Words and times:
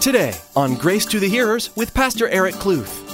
Today 0.00 0.32
on 0.54 0.76
Grace 0.76 1.04
to 1.06 1.18
the 1.18 1.28
Hearers 1.28 1.74
with 1.74 1.92
Pastor 1.92 2.28
Eric 2.28 2.54
Kluth. 2.54 3.04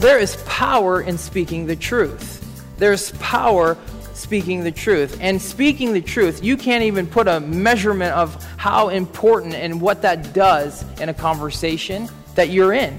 There 0.00 0.18
is 0.18 0.36
power 0.46 1.02
in 1.02 1.18
speaking 1.18 1.66
the 1.66 1.76
truth. 1.76 2.42
There's 2.78 3.12
power 3.12 3.76
speaking 4.14 4.64
the 4.64 4.72
truth. 4.72 5.18
And 5.20 5.40
speaking 5.40 5.92
the 5.92 6.00
truth, 6.00 6.42
you 6.42 6.56
can't 6.56 6.82
even 6.84 7.06
put 7.06 7.28
a 7.28 7.40
measurement 7.40 8.14
of 8.14 8.42
how 8.56 8.88
important 8.88 9.54
and 9.54 9.82
what 9.82 10.00
that 10.02 10.32
does 10.32 10.82
in 10.98 11.10
a 11.10 11.14
conversation 11.14 12.08
that 12.36 12.48
you're 12.48 12.72
in. 12.72 12.98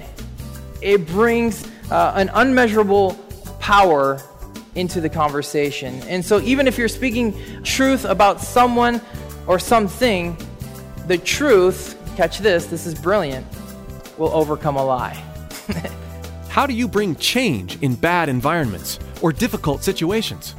It 0.80 1.04
brings 1.08 1.66
uh, 1.90 2.12
an 2.14 2.30
unmeasurable 2.32 3.14
power 3.58 4.22
into 4.80 5.00
the 5.00 5.08
conversation. 5.08 6.02
And 6.08 6.24
so, 6.24 6.40
even 6.40 6.66
if 6.66 6.78
you're 6.78 6.88
speaking 6.88 7.62
truth 7.62 8.04
about 8.04 8.40
someone 8.40 9.00
or 9.46 9.58
something, 9.58 10.36
the 11.06 11.18
truth, 11.18 12.00
catch 12.16 12.38
this, 12.38 12.66
this 12.66 12.86
is 12.86 12.94
brilliant, 12.94 13.46
will 14.18 14.32
overcome 14.32 14.76
a 14.76 14.84
lie. 14.84 15.22
How 16.48 16.66
do 16.66 16.72
you 16.72 16.88
bring 16.88 17.14
change 17.16 17.80
in 17.82 17.94
bad 17.94 18.28
environments 18.28 18.98
or 19.22 19.32
difficult 19.32 19.84
situations? 19.84 20.56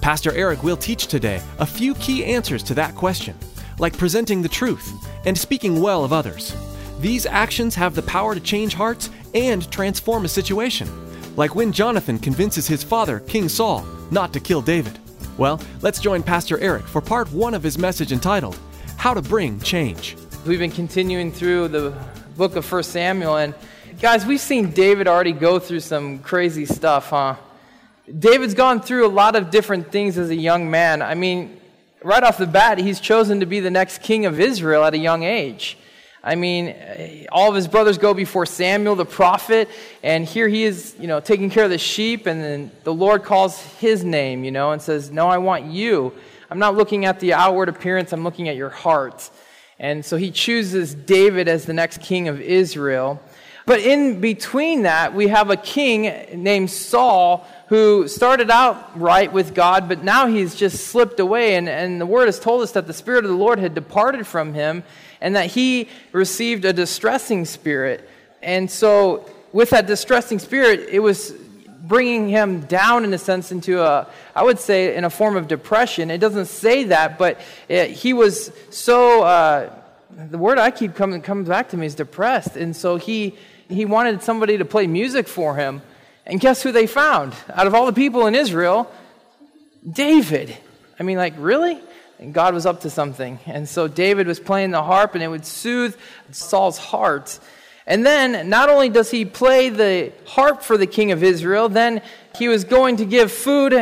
Pastor 0.00 0.32
Eric 0.32 0.62
will 0.62 0.76
teach 0.76 1.06
today 1.06 1.42
a 1.58 1.66
few 1.66 1.94
key 1.96 2.24
answers 2.24 2.62
to 2.64 2.74
that 2.74 2.94
question, 2.94 3.36
like 3.78 3.98
presenting 3.98 4.40
the 4.40 4.48
truth 4.48 4.92
and 5.26 5.36
speaking 5.36 5.80
well 5.80 6.04
of 6.04 6.12
others. 6.12 6.56
These 7.00 7.26
actions 7.26 7.74
have 7.74 7.94
the 7.94 8.02
power 8.02 8.34
to 8.34 8.40
change 8.40 8.74
hearts 8.74 9.10
and 9.34 9.68
transform 9.70 10.24
a 10.24 10.28
situation 10.28 10.88
like 11.36 11.54
when 11.54 11.72
Jonathan 11.72 12.18
convinces 12.18 12.66
his 12.66 12.84
father, 12.84 13.20
King 13.20 13.48
Saul, 13.48 13.84
not 14.10 14.32
to 14.32 14.40
kill 14.40 14.62
David. 14.62 14.98
Well, 15.36 15.60
let's 15.82 15.98
join 15.98 16.22
Pastor 16.22 16.58
Eric 16.58 16.84
for 16.84 17.00
part 17.00 17.32
one 17.32 17.54
of 17.54 17.62
his 17.62 17.76
message 17.76 18.12
entitled, 18.12 18.58
How 18.96 19.14
to 19.14 19.22
Bring 19.22 19.60
Change. 19.60 20.16
We've 20.46 20.58
been 20.58 20.70
continuing 20.70 21.32
through 21.32 21.68
the 21.68 21.94
book 22.36 22.56
of 22.56 22.70
1 22.70 22.82
Samuel, 22.84 23.36
and 23.36 23.54
guys, 24.00 24.24
we've 24.24 24.40
seen 24.40 24.70
David 24.70 25.08
already 25.08 25.32
go 25.32 25.58
through 25.58 25.80
some 25.80 26.20
crazy 26.20 26.66
stuff, 26.66 27.10
huh? 27.10 27.36
David's 28.18 28.54
gone 28.54 28.80
through 28.80 29.06
a 29.06 29.08
lot 29.08 29.34
of 29.34 29.50
different 29.50 29.90
things 29.90 30.18
as 30.18 30.30
a 30.30 30.36
young 30.36 30.70
man. 30.70 31.02
I 31.02 31.14
mean, 31.14 31.58
right 32.02 32.22
off 32.22 32.38
the 32.38 32.46
bat, 32.46 32.78
he's 32.78 33.00
chosen 33.00 33.40
to 33.40 33.46
be 33.46 33.60
the 33.60 33.70
next 33.70 34.02
king 34.02 34.26
of 34.26 34.38
Israel 34.38 34.84
at 34.84 34.94
a 34.94 34.98
young 34.98 35.22
age. 35.22 35.78
I 36.26 36.36
mean, 36.36 36.68
eh, 36.68 37.26
all 37.30 37.50
of 37.50 37.54
his 37.54 37.68
brothers 37.68 37.98
go 37.98 38.14
before 38.14 38.46
Samuel 38.46 38.96
the 38.96 39.04
prophet, 39.04 39.68
and 40.02 40.24
here 40.24 40.48
he 40.48 40.64
is, 40.64 40.96
you 40.98 41.06
know, 41.06 41.20
taking 41.20 41.50
care 41.50 41.64
of 41.64 41.70
the 41.70 41.76
sheep, 41.76 42.26
and 42.26 42.42
then 42.42 42.70
the 42.82 42.94
Lord 42.94 43.24
calls 43.24 43.60
his 43.78 44.02
name, 44.02 44.42
you 44.42 44.50
know, 44.50 44.72
and 44.72 44.80
says, 44.80 45.10
No, 45.10 45.28
I 45.28 45.36
want 45.36 45.66
you. 45.66 46.14
I'm 46.50 46.58
not 46.58 46.76
looking 46.76 47.04
at 47.04 47.20
the 47.20 47.34
outward 47.34 47.68
appearance, 47.68 48.12
I'm 48.12 48.24
looking 48.24 48.48
at 48.48 48.56
your 48.56 48.70
heart. 48.70 49.30
And 49.78 50.04
so 50.04 50.16
he 50.16 50.30
chooses 50.30 50.94
David 50.94 51.46
as 51.46 51.66
the 51.66 51.74
next 51.74 52.00
king 52.00 52.28
of 52.28 52.40
Israel. 52.40 53.20
But 53.66 53.80
in 53.80 54.20
between 54.20 54.82
that, 54.82 55.14
we 55.14 55.28
have 55.28 55.50
a 55.50 55.56
king 55.56 56.42
named 56.42 56.70
Saul 56.70 57.46
who 57.68 58.08
started 58.08 58.50
out 58.50 58.98
right 58.98 59.32
with 59.32 59.54
God, 59.54 59.88
but 59.88 60.04
now 60.04 60.26
he's 60.26 60.54
just 60.54 60.86
slipped 60.86 61.18
away. 61.18 61.56
And, 61.56 61.68
and 61.68 62.00
the 62.00 62.06
word 62.06 62.26
has 62.26 62.38
told 62.38 62.62
us 62.62 62.72
that 62.72 62.86
the 62.86 62.92
Spirit 62.92 63.24
of 63.24 63.30
the 63.30 63.36
Lord 63.36 63.58
had 63.58 63.74
departed 63.74 64.26
from 64.26 64.52
him 64.54 64.84
and 65.24 65.36
that 65.36 65.46
he 65.46 65.88
received 66.12 66.66
a 66.66 66.72
distressing 66.74 67.46
spirit. 67.46 68.06
And 68.42 68.70
so, 68.70 69.28
with 69.54 69.70
that 69.70 69.86
distressing 69.86 70.38
spirit, 70.38 70.90
it 70.90 71.00
was 71.00 71.32
bringing 71.80 72.28
him 72.28 72.60
down 72.66 73.04
in 73.04 73.14
a 73.14 73.18
sense 73.18 73.52
into 73.52 73.82
a 73.82 74.06
i 74.34 74.42
would 74.42 74.58
say 74.58 74.96
in 74.96 75.04
a 75.04 75.10
form 75.10 75.36
of 75.36 75.48
depression. 75.48 76.10
It 76.10 76.18
doesn't 76.18 76.46
say 76.46 76.84
that 76.84 77.18
but 77.18 77.40
it, 77.68 77.90
he 77.90 78.12
was 78.12 78.52
so 78.70 79.22
uh, 79.22 79.70
the 80.30 80.38
word 80.38 80.58
i 80.58 80.70
keep 80.70 80.94
coming 80.94 81.20
comes 81.20 81.48
back 81.48 81.70
to 81.70 81.76
me 81.76 81.86
is 81.86 81.94
depressed. 81.94 82.56
And 82.56 82.76
so 82.76 82.96
he 82.96 83.34
he 83.68 83.84
wanted 83.86 84.22
somebody 84.22 84.58
to 84.58 84.64
play 84.64 84.86
music 84.86 85.26
for 85.26 85.56
him. 85.56 85.82
And 86.26 86.40
guess 86.40 86.62
who 86.62 86.72
they 86.72 86.86
found? 86.86 87.34
Out 87.52 87.66
of 87.66 87.74
all 87.74 87.86
the 87.86 87.92
people 87.92 88.26
in 88.26 88.34
israel 88.34 88.90
david. 89.90 90.54
I 90.98 91.02
mean 91.02 91.16
like 91.16 91.34
really 91.38 91.80
and 92.24 92.32
God 92.32 92.54
was 92.54 92.64
up 92.64 92.80
to 92.80 92.90
something. 92.90 93.38
And 93.44 93.68
so 93.68 93.86
David 93.86 94.26
was 94.26 94.40
playing 94.40 94.70
the 94.70 94.82
harp, 94.82 95.14
and 95.14 95.22
it 95.22 95.28
would 95.28 95.44
soothe 95.44 95.94
Saul's 96.30 96.78
heart. 96.78 97.38
And 97.86 98.04
then, 98.04 98.48
not 98.48 98.70
only 98.70 98.88
does 98.88 99.10
he 99.10 99.26
play 99.26 99.68
the 99.68 100.10
harp 100.26 100.62
for 100.62 100.78
the 100.78 100.86
king 100.86 101.12
of 101.12 101.22
Israel, 101.22 101.68
then 101.68 102.00
he 102.36 102.48
was 102.48 102.64
going 102.64 102.96
to 102.96 103.04
give 103.04 103.30
food 103.30 103.72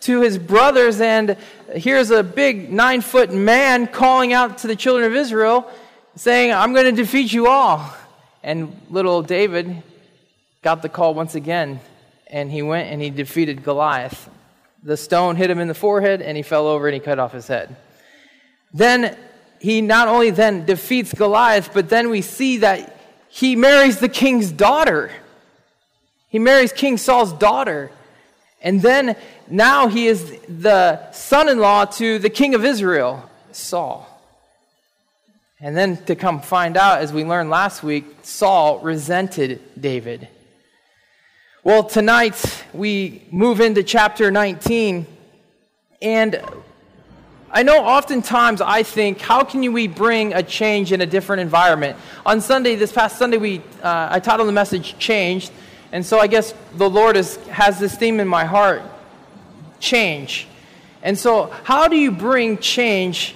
to 0.00 0.20
his 0.20 0.36
brothers. 0.36 1.00
And 1.00 1.36
here's 1.72 2.10
a 2.10 2.24
big 2.24 2.72
nine 2.72 3.02
foot 3.02 3.32
man 3.32 3.86
calling 3.86 4.32
out 4.32 4.58
to 4.58 4.66
the 4.66 4.76
children 4.76 5.06
of 5.06 5.16
Israel, 5.16 5.70
saying, 6.16 6.52
I'm 6.52 6.72
going 6.72 6.86
to 6.92 7.02
defeat 7.02 7.32
you 7.32 7.46
all. 7.46 7.94
And 8.42 8.80
little 8.90 9.22
David 9.22 9.80
got 10.62 10.82
the 10.82 10.88
call 10.88 11.14
once 11.14 11.36
again, 11.36 11.78
and 12.26 12.50
he 12.50 12.62
went 12.62 12.90
and 12.90 13.00
he 13.00 13.10
defeated 13.10 13.62
Goliath 13.62 14.28
the 14.86 14.96
stone 14.96 15.34
hit 15.34 15.50
him 15.50 15.58
in 15.58 15.66
the 15.66 15.74
forehead 15.74 16.22
and 16.22 16.36
he 16.36 16.44
fell 16.44 16.68
over 16.68 16.86
and 16.86 16.94
he 16.94 17.00
cut 17.00 17.18
off 17.18 17.32
his 17.32 17.48
head. 17.48 17.74
Then 18.72 19.16
he 19.58 19.80
not 19.80 20.06
only 20.06 20.30
then 20.30 20.64
defeats 20.64 21.12
Goliath, 21.12 21.70
but 21.74 21.88
then 21.88 22.08
we 22.08 22.22
see 22.22 22.58
that 22.58 22.96
he 23.28 23.56
marries 23.56 23.98
the 23.98 24.08
king's 24.08 24.52
daughter. 24.52 25.10
He 26.28 26.38
marries 26.38 26.72
King 26.72 26.98
Saul's 26.98 27.32
daughter. 27.32 27.90
And 28.62 28.80
then 28.80 29.16
now 29.50 29.88
he 29.88 30.06
is 30.06 30.38
the 30.48 31.10
son 31.10 31.48
in 31.48 31.58
law 31.58 31.86
to 31.86 32.20
the 32.20 32.30
king 32.30 32.54
of 32.54 32.64
Israel, 32.64 33.28
Saul. 33.50 34.08
And 35.58 35.76
then 35.76 35.96
to 36.04 36.14
come 36.14 36.40
find 36.40 36.76
out, 36.76 37.00
as 37.00 37.12
we 37.12 37.24
learned 37.24 37.50
last 37.50 37.82
week, 37.82 38.04
Saul 38.22 38.78
resented 38.78 39.60
David. 39.80 40.28
Well, 41.66 41.82
tonight 41.82 42.64
we 42.72 43.22
move 43.32 43.60
into 43.60 43.82
chapter 43.82 44.30
19, 44.30 45.04
and 46.00 46.40
I 47.50 47.64
know 47.64 47.84
oftentimes 47.84 48.60
I 48.60 48.84
think, 48.84 49.20
how 49.20 49.42
can 49.42 49.72
we 49.72 49.88
bring 49.88 50.32
a 50.32 50.44
change 50.44 50.92
in 50.92 51.00
a 51.00 51.06
different 51.06 51.40
environment? 51.40 51.98
On 52.24 52.40
Sunday, 52.40 52.76
this 52.76 52.92
past 52.92 53.18
Sunday, 53.18 53.38
we, 53.38 53.62
uh, 53.82 54.06
I 54.12 54.20
titled 54.20 54.46
the 54.46 54.52
message 54.52 54.96
Changed, 55.00 55.50
and 55.90 56.06
so 56.06 56.20
I 56.20 56.28
guess 56.28 56.54
the 56.76 56.88
Lord 56.88 57.16
is, 57.16 57.34
has 57.48 57.80
this 57.80 57.96
theme 57.96 58.20
in 58.20 58.28
my 58.28 58.44
heart 58.44 58.82
change. 59.80 60.46
And 61.02 61.18
so, 61.18 61.52
how 61.64 61.88
do 61.88 61.96
you 61.96 62.12
bring 62.12 62.58
change 62.58 63.34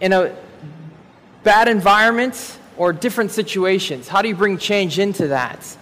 in 0.00 0.12
a 0.12 0.36
bad 1.44 1.68
environment 1.68 2.58
or 2.76 2.92
different 2.92 3.30
situations? 3.30 4.06
How 4.06 4.20
do 4.20 4.28
you 4.28 4.36
bring 4.36 4.58
change 4.58 4.98
into 4.98 5.28
that? 5.28 5.78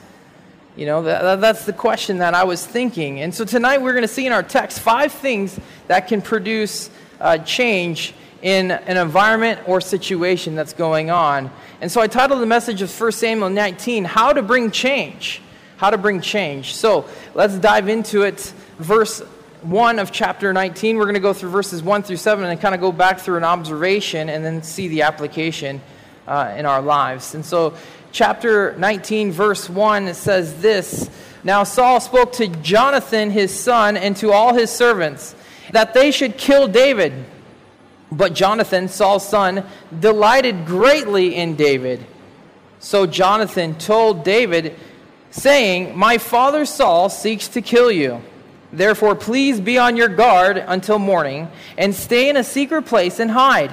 You 0.75 0.87
know, 0.87 1.03
that, 1.03 1.41
that's 1.43 1.67
the 1.67 1.75
question 1.75 2.19
that 2.19 2.33
I 2.33 2.45
was 2.45 2.67
thinking. 2.67 3.21
And 3.21 3.35
so 3.35 3.45
tonight 3.45 3.83
we're 3.83 3.93
going 3.93 4.03
to 4.03 4.09
see 4.09 4.27
in 4.27 4.33
our 4.33 4.43
text 4.43 4.81
five 4.81 5.13
things 5.13 5.61
that 5.89 6.09
can 6.09 6.23
produce 6.23 6.89
uh, 7.21 7.37
change 7.39 8.15
in 8.41 8.71
an 8.71 8.97
environment 8.97 9.61
or 9.67 9.83
situation 9.83 10.55
that's 10.55 10.73
going 10.73 11.11
on. 11.11 11.51
And 11.83 11.93
so 11.93 12.01
I 12.01 12.07
titled 12.07 12.41
the 12.41 12.47
message 12.47 12.81
of 12.81 13.01
1 13.01 13.13
Samuel 13.13 13.51
19, 13.51 14.05
How 14.05 14.33
to 14.33 14.41
Bring 14.41 14.71
Change. 14.71 15.43
How 15.77 15.91
to 15.91 15.99
Bring 15.99 16.23
Change. 16.23 16.75
So 16.75 17.05
let's 17.35 17.59
dive 17.59 17.89
into 17.89 18.23
it. 18.23 18.41
Verse 18.79 19.21
1 19.61 19.99
of 19.99 20.11
chapter 20.11 20.55
19. 20.55 20.97
We're 20.97 21.05
going 21.05 21.15
to 21.15 21.21
go 21.21 21.35
through 21.35 21.51
verses 21.51 21.83
1 21.83 22.03
through 22.03 22.17
7 22.17 22.43
and 22.47 22.59
kind 22.59 22.75
of 22.75 22.81
go 22.81 22.93
back 22.93 23.21
through 23.21 23.37
an 23.37 23.45
observation 23.45 24.31
and 24.31 24.43
then 24.43 24.63
see 24.63 24.89
the 24.89 25.03
application 25.03 25.83
uh, 26.27 26.55
in 26.57 26.65
our 26.65 26.81
lives. 26.81 27.35
And 27.35 27.45
so 27.45 27.75
chapter 28.13 28.77
19, 28.77 29.33
verse 29.33 29.69
1, 29.69 30.09
it 30.09 30.15
says 30.15 30.61
this 30.61 31.11
Now 31.43 31.65
Saul 31.65 31.99
spoke 32.01 32.33
to 32.35 32.47
Jonathan 32.47 33.31
his 33.31 33.59
son 33.59 33.97
and 33.97 34.17
to 34.19 34.31
all 34.31 34.55
his 34.55 34.71
servants 34.71 35.35
that 35.73 35.95
they 35.95 36.11
should 36.11 36.37
kill 36.37 36.69
David. 36.69 37.13
But 38.13 38.35
Jonathan, 38.35 38.89
Saul's 38.89 39.27
son, 39.27 39.65
delighted 39.99 40.67
greatly 40.67 41.35
in 41.35 41.57
David. 41.57 42.05
So 42.79 43.07
Jonathan 43.07 43.77
told 43.77 44.23
David, 44.23 44.77
saying, 45.31 45.97
My 45.97 46.19
father 46.19 46.67
Saul 46.67 47.09
seeks 47.09 47.49
to 47.49 47.63
kill 47.63 47.91
you. 47.91 48.21
Therefore, 48.73 49.15
please 49.15 49.61
be 49.61 49.79
on 49.79 49.97
your 49.97 50.09
guard 50.09 50.59
until 50.59 50.99
morning, 50.99 51.49
and 51.77 51.95
stay 51.95 52.29
in 52.29 52.37
a 52.37 52.45
secret 52.45 52.83
place 52.83 53.19
and 53.19 53.31
hide. 53.31 53.73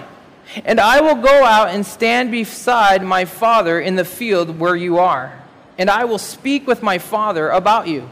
And 0.66 0.80
I 0.80 1.02
will 1.02 1.16
go 1.16 1.44
out 1.44 1.70
and 1.70 1.86
stand 1.86 2.32
beside 2.32 3.04
my 3.04 3.26
father 3.26 3.80
in 3.80 3.96
the 3.96 4.06
field 4.06 4.60
where 4.60 4.76
you 4.76 4.98
are, 4.98 5.40
and 5.78 5.90
I 5.90 6.06
will 6.06 6.18
speak 6.18 6.66
with 6.66 6.82
my 6.82 6.98
father 6.98 7.50
about 7.50 7.88
you. 7.88 8.10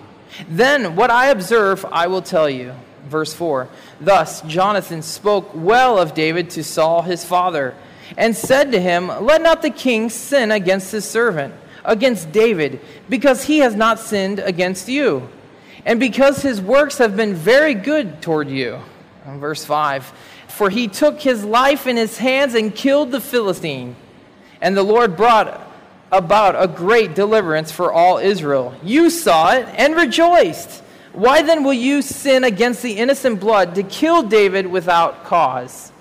Then 0.47 0.95
what 0.95 1.09
I 1.09 1.27
observe, 1.27 1.85
I 1.91 2.07
will 2.07 2.21
tell 2.21 2.49
you. 2.49 2.73
Verse 3.07 3.33
4 3.33 3.69
Thus 4.01 4.41
Jonathan 4.41 5.01
spoke 5.01 5.51
well 5.53 5.97
of 5.97 6.13
David 6.13 6.49
to 6.51 6.63
Saul 6.63 7.01
his 7.01 7.23
father, 7.25 7.73
and 8.17 8.35
said 8.35 8.71
to 8.71 8.79
him, 8.79 9.07
Let 9.07 9.41
not 9.41 9.61
the 9.61 9.69
king 9.69 10.09
sin 10.09 10.51
against 10.51 10.91
his 10.91 11.05
servant, 11.05 11.55
against 11.83 12.31
David, 12.31 12.81
because 13.09 13.45
he 13.45 13.59
has 13.59 13.75
not 13.75 13.99
sinned 13.99 14.39
against 14.39 14.87
you, 14.87 15.27
and 15.85 15.99
because 15.99 16.41
his 16.41 16.61
works 16.61 16.99
have 16.99 17.15
been 17.15 17.33
very 17.33 17.73
good 17.73 18.21
toward 18.21 18.49
you. 18.49 18.79
verse 19.25 19.65
5 19.65 20.13
For 20.47 20.69
he 20.69 20.87
took 20.87 21.21
his 21.21 21.43
life 21.43 21.87
in 21.87 21.97
his 21.97 22.17
hands 22.17 22.53
and 22.53 22.73
killed 22.73 23.11
the 23.11 23.21
Philistine. 23.21 23.95
And 24.61 24.75
the 24.75 24.83
Lord 24.83 25.15
brought 25.15 25.67
about 26.11 26.61
a 26.61 26.67
great 26.67 27.15
deliverance 27.15 27.71
for 27.71 27.91
all 27.91 28.17
Israel. 28.17 28.73
You 28.83 29.09
saw 29.09 29.53
it 29.53 29.67
and 29.77 29.95
rejoiced. 29.95 30.81
Why 31.13 31.41
then 31.41 31.63
will 31.63 31.73
you 31.73 32.01
sin 32.01 32.43
against 32.43 32.81
the 32.81 32.93
innocent 32.93 33.39
blood 33.39 33.75
to 33.75 33.83
kill 33.83 34.23
David 34.23 34.67
without 34.67 35.25
cause? 35.25 35.91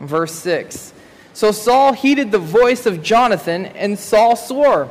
Verse 0.00 0.32
6. 0.32 0.92
So 1.34 1.52
Saul 1.52 1.92
heeded 1.92 2.30
the 2.30 2.38
voice 2.38 2.86
of 2.86 3.02
Jonathan, 3.02 3.66
and 3.66 3.98
Saul 3.98 4.36
swore, 4.36 4.90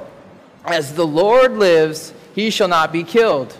As 0.65 0.93
the 0.93 1.05
Lord 1.05 1.53
lives, 1.53 2.13
he 2.33 2.49
shall 2.49 2.67
not 2.67 2.91
be 2.91 3.03
killed. 3.03 3.55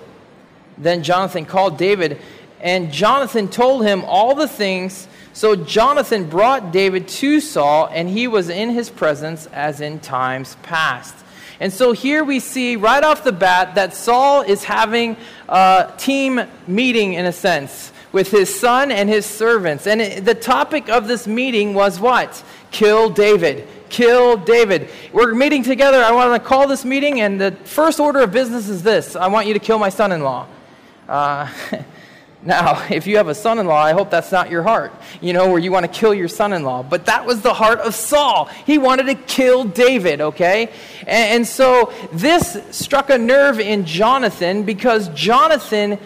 Then 0.77 1.03
Jonathan 1.03 1.45
called 1.45 1.77
David, 1.77 2.19
and 2.59 2.91
Jonathan 2.91 3.47
told 3.49 3.83
him 3.83 4.03
all 4.05 4.33
the 4.33 4.47
things 4.47 5.07
so 5.33 5.55
Jonathan 5.55 6.29
brought 6.29 6.71
David 6.71 7.07
to 7.07 7.39
Saul, 7.39 7.89
and 7.91 8.09
he 8.09 8.27
was 8.27 8.49
in 8.49 8.69
his 8.69 8.89
presence 8.89 9.47
as 9.47 9.81
in 9.81 9.99
times 9.99 10.57
past. 10.63 11.15
And 11.59 11.71
so 11.71 11.91
here 11.91 12.23
we 12.23 12.39
see 12.39 12.75
right 12.75 13.03
off 13.03 13.23
the 13.23 13.31
bat 13.31 13.75
that 13.75 13.93
Saul 13.93 14.41
is 14.41 14.63
having 14.63 15.15
a 15.47 15.93
team 15.97 16.41
meeting 16.67 17.13
in 17.13 17.25
a 17.25 17.31
sense 17.31 17.91
with 18.11 18.31
his 18.31 18.53
son 18.53 18.91
and 18.91 19.07
his 19.07 19.25
servants. 19.25 19.87
And 19.87 20.01
it, 20.01 20.25
the 20.25 20.35
topic 20.35 20.89
of 20.89 21.07
this 21.07 21.27
meeting 21.27 21.73
was 21.73 21.99
what? 21.99 22.43
Kill 22.71 23.09
David. 23.09 23.67
Kill 23.89 24.37
David. 24.37 24.89
We're 25.13 25.33
meeting 25.33 25.63
together. 25.63 26.03
I 26.03 26.11
want 26.11 26.41
to 26.41 26.47
call 26.47 26.67
this 26.67 26.83
meeting, 26.83 27.21
and 27.21 27.39
the 27.39 27.51
first 27.63 27.99
order 27.99 28.21
of 28.21 28.31
business 28.31 28.67
is 28.67 28.83
this 28.83 29.15
I 29.15 29.27
want 29.27 29.47
you 29.47 29.53
to 29.53 29.59
kill 29.59 29.77
my 29.79 29.89
son 29.89 30.11
in 30.11 30.23
law. 30.23 30.47
Uh, 31.07 31.47
Now, 32.43 32.85
if 32.89 33.07
you 33.07 33.17
have 33.17 33.27
a 33.27 33.35
son 33.35 33.59
in 33.59 33.67
law, 33.67 33.81
I 33.81 33.93
hope 33.93 34.09
that's 34.09 34.31
not 34.31 34.49
your 34.49 34.63
heart, 34.63 34.93
you 35.21 35.33
know, 35.33 35.49
where 35.49 35.59
you 35.59 35.71
want 35.71 35.85
to 35.85 35.91
kill 35.91 36.13
your 36.13 36.27
son 36.27 36.53
in 36.53 36.63
law. 36.63 36.83
But 36.83 37.05
that 37.05 37.25
was 37.25 37.41
the 37.41 37.53
heart 37.53 37.79
of 37.79 37.95
Saul. 37.95 38.45
He 38.65 38.77
wanted 38.77 39.05
to 39.07 39.15
kill 39.15 39.63
David, 39.63 40.21
okay? 40.21 40.71
And, 41.01 41.09
and, 41.09 41.47
so 41.47 41.93
this 42.11 42.57
struck 42.71 43.09
a 43.09 43.17
nerve 43.17 43.59
in 43.59 43.85
Jonathan 43.85 44.63
because 44.63 45.09
Jonathan 45.09 45.97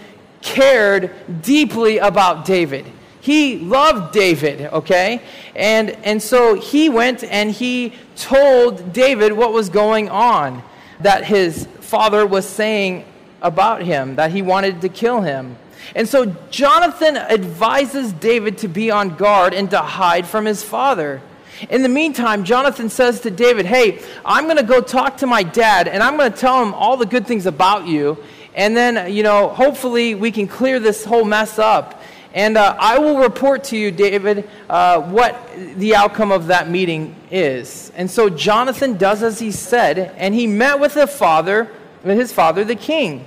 cared 0.42 1.12
deeply 1.42 1.98
about 1.98 2.46
David. 2.46 2.86
He 3.22 3.58
loved 3.58 4.14
David, 4.14 4.62
okay? 4.62 5.22
And, 5.56 5.92
and 6.04 6.22
so 6.22 6.54
he 6.54 6.90
went 6.90 7.24
and 7.24 7.50
he 7.50 7.94
told 8.16 8.94
David 8.94 9.34
what 9.34 9.52
was 9.52 9.70
going 9.70 10.10
on, 10.10 10.62
that 11.00 11.26
his 11.26 11.66
father 11.80 12.26
was 12.28 12.48
saying 12.48 13.04
about 13.42 13.82
him, 13.82 14.16
that 14.16 14.32
he 14.32 14.44
wanted 14.44 14.82
to 14.82 14.90
kill 14.90 15.22
him. 15.22 15.58
And 15.94 16.08
so 16.08 16.36
Jonathan 16.50 17.18
advises 17.18 18.14
David 18.14 18.58
to 18.60 18.68
be 18.68 18.90
on 18.90 19.16
guard 19.16 19.54
and 19.54 19.70
to 19.72 19.80
hide 19.80 20.26
from 20.26 20.46
his 20.46 20.64
father. 20.64 21.22
In 21.70 21.84
the 21.84 21.90
meantime, 21.90 22.44
Jonathan 22.44 22.90
says 22.90 23.22
to 23.22 23.32
David, 23.32 23.66
Hey, 23.66 24.02
I'm 24.26 24.46
going 24.46 24.58
to 24.58 24.64
go 24.64 24.82
talk 24.82 25.18
to 25.18 25.28
my 25.28 25.44
dad 25.44 25.88
and 25.88 26.04
I'm 26.04 26.18
going 26.18 26.32
to 26.32 26.38
tell 26.38 26.62
him 26.62 26.74
all 26.74 26.98
the 26.98 27.06
good 27.06 27.28
things 27.28 27.46
about 27.46 27.88
you. 27.88 28.18
And 28.56 28.76
then, 28.76 29.14
you 29.14 29.24
know, 29.24 29.50
hopefully 29.50 30.16
we 30.16 30.32
can 30.32 30.48
clear 30.48 30.80
this 30.80 31.04
whole 31.06 31.26
mess 31.26 31.60
up. 31.60 32.02
And 32.34 32.58
uh, 32.58 32.76
I 32.78 33.00
will 33.00 33.20
report 33.20 33.64
to 33.66 33.78
you, 33.78 33.92
David, 33.92 34.50
uh, 34.70 35.02
what 35.02 35.40
the 35.78 35.96
outcome 35.96 36.34
of 36.34 36.48
that 36.48 36.70
meeting 36.70 37.16
is. 37.32 37.94
And 37.96 38.12
so 38.12 38.30
Jonathan 38.30 38.98
does 38.98 39.24
as 39.24 39.40
he 39.40 39.52
said, 39.52 40.14
and 40.18 40.36
he 40.36 40.46
met 40.46 40.80
with 40.80 40.96
the 40.96 41.08
father, 41.08 41.70
with 42.04 42.18
his 42.18 42.34
father, 42.34 42.66
the 42.66 42.76
king 42.76 43.26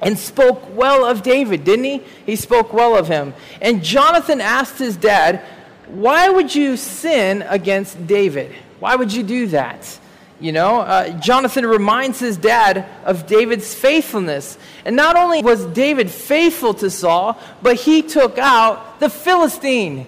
and 0.00 0.18
spoke 0.18 0.76
well 0.76 1.04
of 1.04 1.22
David, 1.22 1.64
didn't 1.64 1.84
he? 1.84 2.02
He 2.26 2.36
spoke 2.36 2.72
well 2.72 2.96
of 2.96 3.08
him. 3.08 3.34
And 3.60 3.82
Jonathan 3.82 4.40
asked 4.40 4.78
his 4.78 4.96
dad, 4.96 5.42
Why 5.86 6.28
would 6.28 6.54
you 6.54 6.76
sin 6.76 7.42
against 7.48 8.06
David? 8.06 8.52
Why 8.80 8.96
would 8.96 9.12
you 9.12 9.22
do 9.22 9.46
that? 9.48 9.98
You 10.40 10.52
know, 10.52 10.80
uh, 10.80 11.08
Jonathan 11.20 11.64
reminds 11.64 12.18
his 12.18 12.36
dad 12.36 12.86
of 13.04 13.26
David's 13.26 13.72
faithfulness. 13.72 14.58
And 14.84 14.96
not 14.96 15.16
only 15.16 15.42
was 15.42 15.64
David 15.66 16.10
faithful 16.10 16.74
to 16.74 16.90
Saul, 16.90 17.38
but 17.62 17.76
he 17.76 18.02
took 18.02 18.36
out 18.36 19.00
the 19.00 19.08
Philistine, 19.08 20.06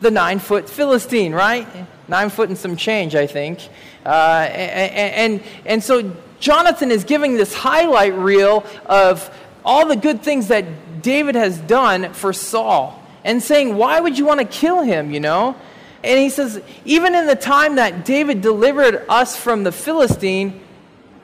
the 0.00 0.10
nine 0.10 0.38
foot 0.38 0.68
Philistine, 0.68 1.32
right? 1.32 1.68
Nine 2.08 2.30
foot 2.30 2.48
and 2.48 2.58
some 2.58 2.76
change, 2.76 3.14
I 3.14 3.26
think. 3.26 3.60
Uh, 4.04 4.48
and, 4.50 5.14
and, 5.14 5.42
and 5.64 5.84
so 5.84 6.12
Jonathan 6.42 6.90
is 6.90 7.04
giving 7.04 7.36
this 7.36 7.54
highlight 7.54 8.14
reel 8.14 8.66
of 8.86 9.32
all 9.64 9.86
the 9.86 9.94
good 9.94 10.22
things 10.22 10.48
that 10.48 11.00
David 11.00 11.36
has 11.36 11.56
done 11.56 12.12
for 12.12 12.32
Saul 12.32 13.00
and 13.22 13.40
saying, 13.40 13.76
Why 13.76 14.00
would 14.00 14.18
you 14.18 14.26
want 14.26 14.40
to 14.40 14.46
kill 14.46 14.82
him, 14.82 15.12
you 15.12 15.20
know? 15.20 15.54
And 16.02 16.18
he 16.18 16.28
says, 16.30 16.60
Even 16.84 17.14
in 17.14 17.28
the 17.28 17.36
time 17.36 17.76
that 17.76 18.04
David 18.04 18.40
delivered 18.40 19.04
us 19.08 19.36
from 19.36 19.62
the 19.62 19.70
Philistine, 19.70 20.60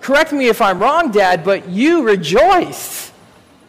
correct 0.00 0.32
me 0.32 0.47
if 0.47 0.62
I'm 0.62 0.79
wrong, 0.79 1.11
Dad, 1.11 1.43
but 1.43 1.69
you 1.69 2.05
rejoiced. 2.05 3.12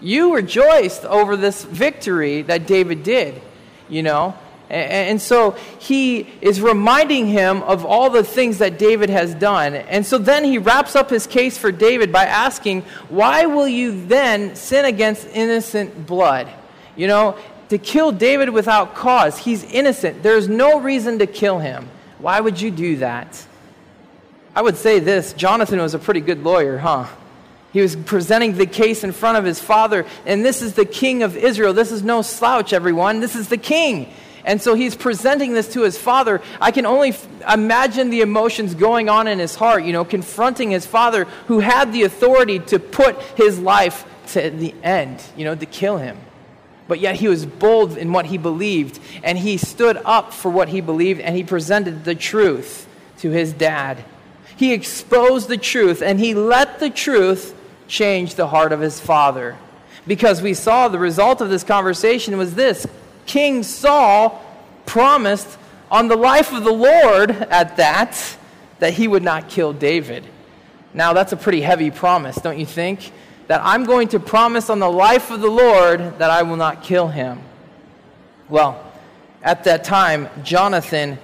You 0.02 0.36
rejoiced 0.36 1.04
over 1.04 1.36
this 1.36 1.64
victory 1.64 2.44
that 2.44 2.68
David 2.68 3.02
did, 3.02 3.42
you 3.90 4.04
know? 4.04 4.38
And 4.70 5.20
so 5.20 5.52
he 5.80 6.28
is 6.42 6.62
reminding 6.62 7.26
him 7.26 7.64
of 7.64 7.86
all 7.86 8.12
the 8.12 8.24
things 8.24 8.60
that 8.60 8.78
David 8.78 9.10
has 9.10 9.34
done. 9.34 9.74
And 9.74 10.06
so 10.06 10.20
then 10.20 10.44
he 10.44 10.60
wraps 10.60 10.96
up 10.96 11.10
his 11.10 11.26
case 11.26 11.58
for 11.58 11.72
David 11.72 12.12
by 12.12 12.26
asking, 12.26 12.84
Why 13.10 13.48
will 13.48 13.68
you 13.68 14.06
then 14.06 14.56
sin 14.56 14.86
against 14.86 15.28
innocent 15.30 16.06
blood? 16.06 16.48
You 16.96 17.08
know, 17.08 17.38
to 17.70 17.80
kill 17.80 18.12
David 18.12 18.50
without 18.50 18.94
cause. 18.94 19.40
He's 19.40 19.64
innocent. 19.64 20.22
There's 20.22 20.48
no 20.48 20.80
reason 20.80 21.20
to 21.20 21.26
kill 21.26 21.58
him. 21.58 21.90
Why 22.20 22.40
would 22.40 22.62
you 22.62 22.70
do 22.70 22.98
that? 22.98 23.46
I 24.56 24.62
would 24.62 24.78
say 24.78 25.00
this 25.00 25.34
Jonathan 25.34 25.80
was 25.80 25.94
a 25.96 26.00
pretty 26.00 26.22
good 26.22 26.44
lawyer, 26.44 26.78
huh? 26.78 27.08
He 27.72 27.82
was 27.82 27.96
presenting 27.96 28.58
the 28.58 28.66
case 28.66 29.04
in 29.04 29.12
front 29.12 29.38
of 29.38 29.46
his 29.46 29.60
father, 29.60 30.06
and 30.26 30.44
this 30.44 30.62
is 30.62 30.74
the 30.74 30.86
king 30.86 31.22
of 31.22 31.38
Israel. 31.38 31.72
This 31.72 31.92
is 31.92 32.02
no 32.04 32.24
slouch, 32.24 32.74
everyone. 32.74 33.20
This 33.20 33.36
is 33.36 33.48
the 33.48 33.58
king. 33.58 34.12
And 34.46 34.62
so 34.62 34.74
he's 34.74 34.96
presenting 34.96 35.54
this 35.54 35.74
to 35.74 35.82
his 35.82 35.98
father. 35.98 36.42
I 36.62 36.72
can 36.72 36.86
only 36.86 37.10
f- 37.10 37.28
imagine 37.52 38.10
the 38.10 38.22
emotions 38.22 38.74
going 38.76 39.10
on 39.10 39.28
in 39.28 39.40
his 39.40 39.56
heart, 39.56 39.84
you 39.84 39.94
know, 39.94 40.06
confronting 40.06 40.72
his 40.72 40.86
father 40.86 41.26
who 41.48 41.60
had 41.60 41.92
the 41.92 42.04
authority 42.04 42.60
to 42.60 42.80
put 42.80 43.22
his 43.36 43.60
life 43.60 44.06
to 44.34 44.50
the 44.50 44.74
end, 44.84 45.22
you 45.36 45.46
know, 45.46 45.56
to 45.56 45.66
kill 45.66 45.98
him. 45.98 46.18
But 46.88 47.00
yet 47.00 47.16
he 47.16 47.28
was 47.28 47.46
bold 47.46 47.98
in 47.98 48.12
what 48.12 48.26
he 48.26 48.38
believed, 48.38 49.00
and 49.24 49.38
he 49.38 49.58
stood 49.58 49.98
up 50.06 50.34
for 50.34 50.50
what 50.50 50.70
he 50.70 50.82
believed, 50.82 51.22
and 51.22 51.36
he 51.36 51.44
presented 51.44 52.04
the 52.04 52.16
truth 52.16 52.88
to 53.20 53.30
his 53.30 53.54
dad. 53.54 54.04
He 54.56 54.74
exposed 54.74 55.50
the 55.50 55.58
truth, 55.58 56.02
and 56.02 56.20
he 56.20 56.34
let 56.34 56.80
the 56.80 56.90
truth 56.90 57.56
change 57.88 58.36
the 58.36 58.48
heart 58.48 58.72
of 58.72 58.80
his 58.80 59.00
father. 59.00 59.58
Because 60.08 60.42
we 60.42 60.54
saw 60.54 60.88
the 60.88 61.00
result 61.00 61.42
of 61.42 61.50
this 61.50 61.64
conversation 61.64 62.38
was 62.38 62.56
this 62.56 62.88
King 63.30 63.62
Saul 63.62 64.44
promised 64.88 65.60
on 65.92 66.08
the 66.08 66.16
life 66.16 66.52
of 66.52 66.64
the 66.64 66.74
Lord 66.74 67.30
at 67.30 67.78
that, 67.78 68.38
that 68.80 68.94
he 68.94 69.08
would 69.08 69.22
not 69.22 69.50
kill 69.50 69.72
David. 69.72 70.26
Now, 70.96 71.14
that's 71.14 71.32
a 71.32 71.38
pretty 71.38 71.62
heavy 71.62 71.92
promise, 71.92 72.38
don't 72.38 72.58
you 72.58 72.66
think? 72.66 73.12
That 73.46 73.62
I'm 73.64 73.84
going 73.84 74.08
to 74.10 74.20
promise 74.20 74.72
on 74.72 74.80
the 74.80 74.90
life 74.90 75.30
of 75.30 75.42
the 75.42 75.50
Lord 75.50 76.00
that 76.18 76.32
I 76.32 76.42
will 76.42 76.56
not 76.56 76.82
kill 76.82 77.08
him. 77.08 77.40
Well, 78.50 78.84
at 79.44 79.64
that 79.66 79.84
time, 79.84 80.28
Jonathan 80.44 81.20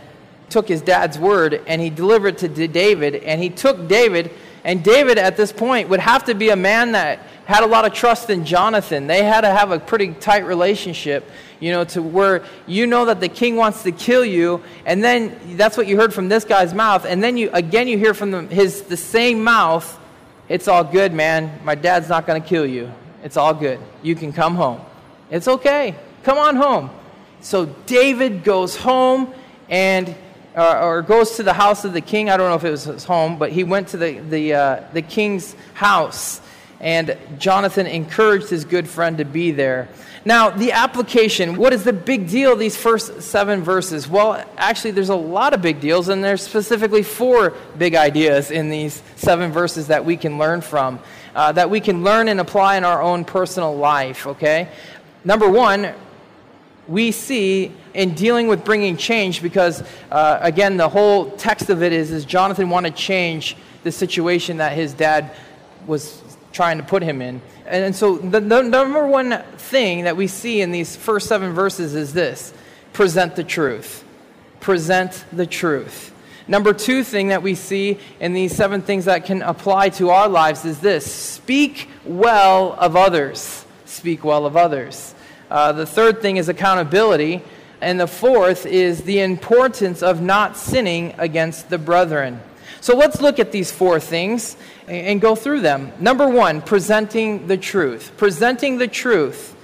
took 0.50 0.68
his 0.68 0.84
dad's 0.84 1.18
word 1.18 1.60
and 1.66 1.82
he 1.82 1.90
delivered 1.90 2.44
it 2.44 2.56
to 2.56 2.68
David, 2.68 3.16
and 3.16 3.42
he 3.42 3.50
took 3.50 3.88
David, 3.88 4.30
and 4.66 4.84
David 4.84 5.18
at 5.18 5.38
this 5.38 5.54
point 5.54 5.88
would 5.88 6.02
have 6.02 6.26
to 6.26 6.36
be 6.36 6.50
a 6.50 6.58
man 6.58 6.92
that 6.92 7.20
had 7.46 7.64
a 7.64 7.68
lot 7.68 7.86
of 7.86 7.94
trust 7.94 8.30
in 8.30 8.44
Jonathan. 8.44 9.08
They 9.08 9.24
had 9.24 9.42
to 9.42 9.50
have 9.50 9.72
a 9.72 9.80
pretty 9.80 10.14
tight 10.16 10.46
relationship 10.46 11.30
you 11.60 11.72
know, 11.72 11.84
to 11.86 12.02
where 12.02 12.44
you 12.68 12.88
know 12.88 13.06
that 13.06 13.20
the 13.20 13.30
king 13.30 13.56
wants 13.56 13.84
to 13.84 13.92
kill 13.92 14.26
you, 14.26 14.62
and 14.86 15.04
then 15.04 15.58
that's 15.58 15.78
what 15.78 15.88
you 15.88 15.98
heard 15.98 16.14
from 16.14 16.30
this 16.30 16.44
guy's 16.44 16.74
mouth, 16.74 17.06
and 17.06 17.24
then 17.24 17.38
you 17.38 17.50
again 17.54 17.88
you 17.88 17.98
hear 17.98 18.14
from 18.14 18.32
the, 18.32 18.42
his 18.44 18.84
the 18.84 18.98
same 18.98 19.44
mouth, 19.44 20.00
it's 20.50 20.68
all 20.68 20.84
good, 20.84 21.14
man. 21.14 21.60
My 21.64 21.76
dad's 21.76 22.10
not 22.10 22.28
going 22.28 22.42
to 22.42 22.48
kill 22.48 22.66
you. 22.66 22.92
It's 23.24 23.38
all 23.38 23.54
good. 23.54 23.80
You 24.04 24.16
can 24.16 24.32
come 24.32 24.56
home. 24.56 24.82
It's 25.32 25.48
okay. 25.48 25.96
Come 26.24 26.38
on 26.38 26.56
home. 26.56 26.92
So 27.42 27.66
David 27.66 28.44
goes 28.44 28.76
home 28.76 29.34
and 29.70 30.16
uh, 30.56 30.86
or 30.86 31.02
goes 31.02 31.36
to 31.36 31.44
the 31.44 31.54
house 31.54 31.86
of 31.86 31.94
the 31.94 32.02
king. 32.02 32.30
I 32.30 32.38
don't 32.38 32.50
know 32.50 32.56
if 32.56 32.64
it 32.64 32.72
was 32.72 32.86
his 32.86 33.04
home, 33.04 33.38
but 33.38 33.52
he 33.52 33.64
went 33.64 33.90
to 33.90 33.98
the 33.98 34.20
the 34.20 34.54
uh, 34.54 34.84
the 34.94 35.02
king's 35.02 35.56
house, 35.74 36.42
and 36.80 37.18
Jonathan 37.38 37.88
encouraged 37.88 38.50
his 38.50 38.66
good 38.66 38.88
friend 38.88 39.18
to 39.18 39.26
be 39.26 39.52
there. 39.52 39.90
Now, 40.28 40.50
the 40.50 40.72
application 40.72 41.56
what 41.56 41.72
is 41.72 41.84
the 41.84 41.94
big 41.94 42.28
deal, 42.30 42.56
these 42.56 42.76
first 42.76 43.22
seven 43.22 43.62
verses? 43.62 44.08
Well, 44.08 44.44
actually, 44.58 44.92
there's 44.92 45.10
a 45.10 45.16
lot 45.16 45.54
of 45.54 45.62
big 45.62 45.80
deals, 45.80 46.10
and 46.10 46.24
there's 46.24 46.42
specifically 46.42 47.04
four 47.04 47.54
big 47.78 47.94
ideas 47.94 48.50
in 48.50 48.70
these 48.70 49.04
seven 49.18 49.52
verses 49.52 49.88
that 49.88 50.04
we 50.04 50.18
can 50.18 50.40
learn 50.40 50.62
from, 50.62 51.00
uh, 51.36 51.52
that 51.52 51.70
we 51.70 51.80
can 51.80 52.04
learn 52.04 52.28
and 52.28 52.40
apply 52.40 52.78
in 52.78 52.84
our 52.84 53.04
own 53.04 53.24
personal 53.24 53.76
life, 53.76 54.26
okay? 54.26 54.70
Number 55.24 55.48
one, 55.50 55.94
we 56.88 57.12
see 57.12 57.72
in 57.94 58.14
dealing 58.14 58.48
with 58.48 58.64
bringing 58.64 58.98
change 58.98 59.42
because, 59.42 59.84
uh, 60.12 60.40
again, 60.42 60.78
the 60.78 60.90
whole 60.90 61.32
text 61.32 61.70
of 61.70 61.82
it 61.82 61.94
is, 61.94 62.12
is 62.12 62.26
Jonathan 62.26 62.70
wanted 62.70 62.96
to 62.96 63.02
change 63.02 63.56
the 63.84 63.92
situation 63.92 64.58
that 64.58 64.74
his 64.74 64.94
dad 64.94 65.32
was 65.88 66.22
trying 66.52 66.78
to 66.78 66.84
put 66.84 67.04
him 67.04 67.22
in. 67.22 67.42
And, 67.66 67.86
and 67.86 67.96
so 67.96 68.18
the, 68.18 68.40
the 68.40 68.62
number 68.62 69.06
one 69.08 69.42
thing 69.58 70.04
that 70.04 70.16
we 70.16 70.28
see 70.28 70.62
in 70.62 70.72
these 70.72 70.96
first 70.96 71.28
seven 71.28 71.54
verses 71.54 71.96
is 71.96 72.14
this 72.14 72.54
present 72.94 73.36
the 73.36 73.44
truth. 73.44 74.04
Present 74.60 75.26
the 75.32 75.46
truth. 75.46 76.14
Number 76.48 76.74
two 76.74 77.04
thing 77.04 77.30
that 77.30 77.42
we 77.42 77.56
see 77.56 78.00
in 78.20 78.34
these 78.34 78.56
seven 78.56 78.82
things 78.82 79.06
that 79.06 79.26
can 79.26 79.42
apply 79.42 79.90
to 79.90 80.12
our 80.12 80.30
lives 80.30 80.64
is 80.64 80.80
this 80.80 81.12
speak 81.12 81.90
well 82.06 82.74
of 82.74 82.96
others. 82.96 83.66
Speak 83.86 84.24
well 84.24 84.46
of 84.46 84.56
others. 84.56 85.15
Uh, 85.56 85.72
the 85.72 85.86
third 85.86 86.22
thing 86.22 86.36
is 86.36 86.50
accountability. 86.50 87.42
And 87.80 87.98
the 87.98 88.08
fourth 88.08 88.66
is 88.66 89.04
the 89.04 89.22
importance 89.22 90.04
of 90.04 90.22
not 90.22 90.58
sinning 90.58 91.16
against 91.18 91.70
the 91.70 91.78
brethren. 91.78 92.42
So 92.82 92.94
let's 92.98 93.22
look 93.22 93.40
at 93.40 93.54
these 93.54 93.72
four 93.72 94.02
things 94.02 94.58
and 94.86 95.22
go 95.22 95.34
through 95.34 95.62
them. 95.62 95.94
Number 95.98 96.28
one, 96.28 96.62
presenting 96.62 97.48
the 97.48 97.56
truth. 97.56 98.12
Presenting 98.18 98.80
the 98.80 98.90
truth. 98.90 99.56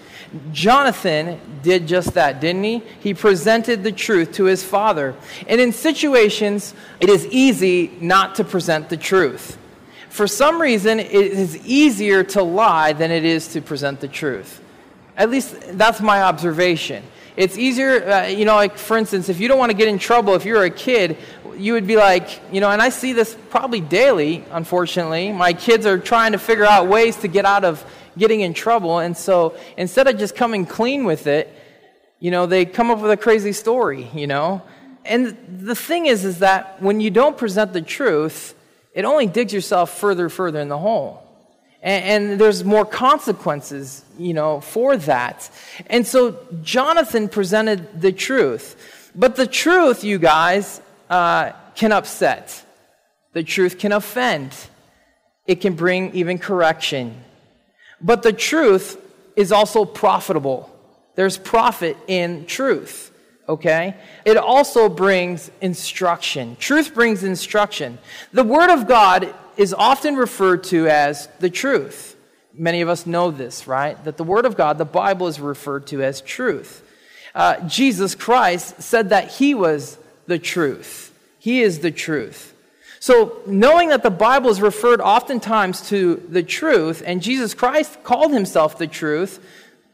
Jonathan 0.53 1.37
did 1.61 1.89
just 1.89 2.13
that, 2.13 2.39
didn't 2.39 2.63
he? 2.63 2.83
He 3.01 3.13
presented 3.13 3.83
the 3.83 3.91
truth 3.91 4.31
to 4.35 4.45
his 4.45 4.63
father. 4.63 5.13
And 5.45 5.59
in 5.59 5.73
situations, 5.73 6.73
it 7.01 7.09
is 7.09 7.27
easy 7.27 7.91
not 7.99 8.35
to 8.35 8.45
present 8.45 8.87
the 8.87 8.95
truth. 8.95 9.57
For 10.07 10.25
some 10.25 10.61
reason, 10.61 11.01
it 11.01 11.11
is 11.11 11.57
easier 11.67 12.23
to 12.23 12.43
lie 12.43 12.93
than 12.93 13.11
it 13.11 13.25
is 13.25 13.49
to 13.49 13.61
present 13.61 13.99
the 13.99 14.07
truth. 14.07 14.61
At 15.17 15.29
least 15.29 15.55
that's 15.77 16.01
my 16.01 16.23
observation. 16.23 17.03
It's 17.37 17.57
easier, 17.57 18.09
uh, 18.09 18.27
you 18.27 18.45
know, 18.45 18.55
like 18.55 18.77
for 18.77 18.97
instance, 18.97 19.29
if 19.29 19.39
you 19.39 19.47
don't 19.47 19.57
want 19.57 19.71
to 19.71 19.77
get 19.77 19.87
in 19.87 19.99
trouble, 19.99 20.35
if 20.35 20.45
you're 20.45 20.63
a 20.63 20.69
kid, 20.69 21.17
you 21.57 21.73
would 21.73 21.87
be 21.87 21.95
like, 21.95 22.41
you 22.51 22.59
know, 22.59 22.69
and 22.69 22.81
I 22.81 22.89
see 22.89 23.13
this 23.13 23.37
probably 23.49 23.81
daily, 23.81 24.43
unfortunately. 24.51 25.31
My 25.31 25.53
kids 25.53 25.85
are 25.85 25.97
trying 25.97 26.33
to 26.33 26.37
figure 26.37 26.65
out 26.65 26.87
ways 26.87 27.17
to 27.17 27.27
get 27.27 27.45
out 27.45 27.63
of 27.63 27.85
getting 28.17 28.41
in 28.41 28.53
trouble. 28.53 28.99
And 28.99 29.15
so 29.15 29.55
instead 29.77 30.07
of 30.07 30.17
just 30.17 30.35
coming 30.35 30.65
clean 30.65 31.05
with 31.05 31.27
it, 31.27 31.53
you 32.19 32.31
know, 32.31 32.45
they 32.45 32.65
come 32.65 32.91
up 32.91 32.99
with 32.99 33.11
a 33.11 33.17
crazy 33.17 33.53
story, 33.53 34.09
you 34.13 34.27
know. 34.27 34.61
And 35.05 35.37
the 35.47 35.75
thing 35.75 36.05
is, 36.05 36.25
is 36.25 36.39
that 36.39 36.81
when 36.81 36.99
you 36.99 37.09
don't 37.09 37.37
present 37.37 37.73
the 37.73 37.81
truth, 37.81 38.53
it 38.93 39.05
only 39.05 39.25
digs 39.25 39.53
yourself 39.53 39.97
further, 39.97 40.29
further 40.29 40.59
in 40.59 40.69
the 40.69 40.77
hole. 40.77 41.23
And, 41.81 42.39
there's 42.39 42.63
more 42.63 42.85
consequences, 42.85 44.05
you 44.17 44.33
know, 44.33 44.61
for 44.61 44.97
that. 44.97 45.49
And 45.87 46.05
so 46.05 46.37
Jonathan 46.61 47.27
presented 47.27 48.01
the 48.01 48.11
truth. 48.11 49.11
But 49.15 49.35
the 49.35 49.47
truth, 49.47 50.03
you 50.03 50.19
guys, 50.19 50.81
uh, 51.09 51.51
can 51.75 51.91
upset. 51.91 52.63
The 53.33 53.43
truth 53.43 53.79
can 53.79 53.91
offend. 53.91 54.55
It 55.47 55.61
can 55.61 55.73
bring 55.73 56.13
even 56.13 56.37
correction. 56.37 57.23
But 57.99 58.23
the 58.23 58.33
truth 58.33 58.97
is 59.35 59.51
also 59.51 59.85
profitable. 59.85 60.69
There's 61.15 61.37
profit 61.37 61.97
in 62.07 62.45
truth, 62.45 63.11
okay? 63.49 63.95
It 64.25 64.37
also 64.37 64.87
brings 64.87 65.51
instruction. 65.61 66.55
Truth 66.59 66.93
brings 66.93 67.23
instruction. 67.23 67.97
The 68.31 68.43
Word 68.43 68.69
of 68.69 68.87
God 68.87 69.33
is 69.57 69.73
often 69.73 70.15
referred 70.15 70.63
to 70.65 70.87
as 70.87 71.27
the 71.39 71.49
truth. 71.49 72.15
Many 72.53 72.81
of 72.81 72.89
us 72.89 73.05
know 73.05 73.31
this, 73.31 73.67
right? 73.67 74.01
That 74.03 74.17
the 74.17 74.23
Word 74.23 74.45
of 74.45 74.57
God, 74.57 74.77
the 74.77 74.85
Bible, 74.85 75.27
is 75.27 75.39
referred 75.39 75.87
to 75.87 76.03
as 76.03 76.21
truth. 76.21 76.83
Uh, 77.33 77.59
Jesus 77.67 78.13
Christ 78.15 78.81
said 78.81 79.09
that 79.09 79.31
He 79.31 79.53
was 79.53 79.97
the 80.27 80.39
truth. 80.39 81.17
He 81.39 81.61
is 81.61 81.79
the 81.79 81.91
truth. 81.91 82.53
So, 82.99 83.41
knowing 83.47 83.89
that 83.89 84.03
the 84.03 84.11
Bible 84.11 84.51
is 84.51 84.61
referred 84.61 85.01
oftentimes 85.01 85.89
to 85.89 86.23
the 86.29 86.43
truth, 86.43 87.01
and 87.03 87.19
Jesus 87.19 87.55
Christ 87.55 88.03
called 88.03 88.31
himself 88.31 88.77
the 88.77 88.85
truth, 88.85 89.43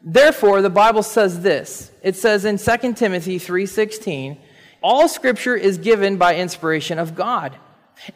therefore 0.02 0.60
the 0.60 0.68
Bible 0.68 1.02
says 1.02 1.40
this. 1.40 1.90
It 2.02 2.16
says 2.16 2.44
in 2.44 2.58
2 2.58 2.96
Timothy 2.96 3.38
3:16, 3.38 4.36
all 4.82 5.08
scripture 5.08 5.56
is 5.56 5.78
given 5.78 6.18
by 6.18 6.36
inspiration 6.36 6.98
of 6.98 7.14
God, 7.14 7.56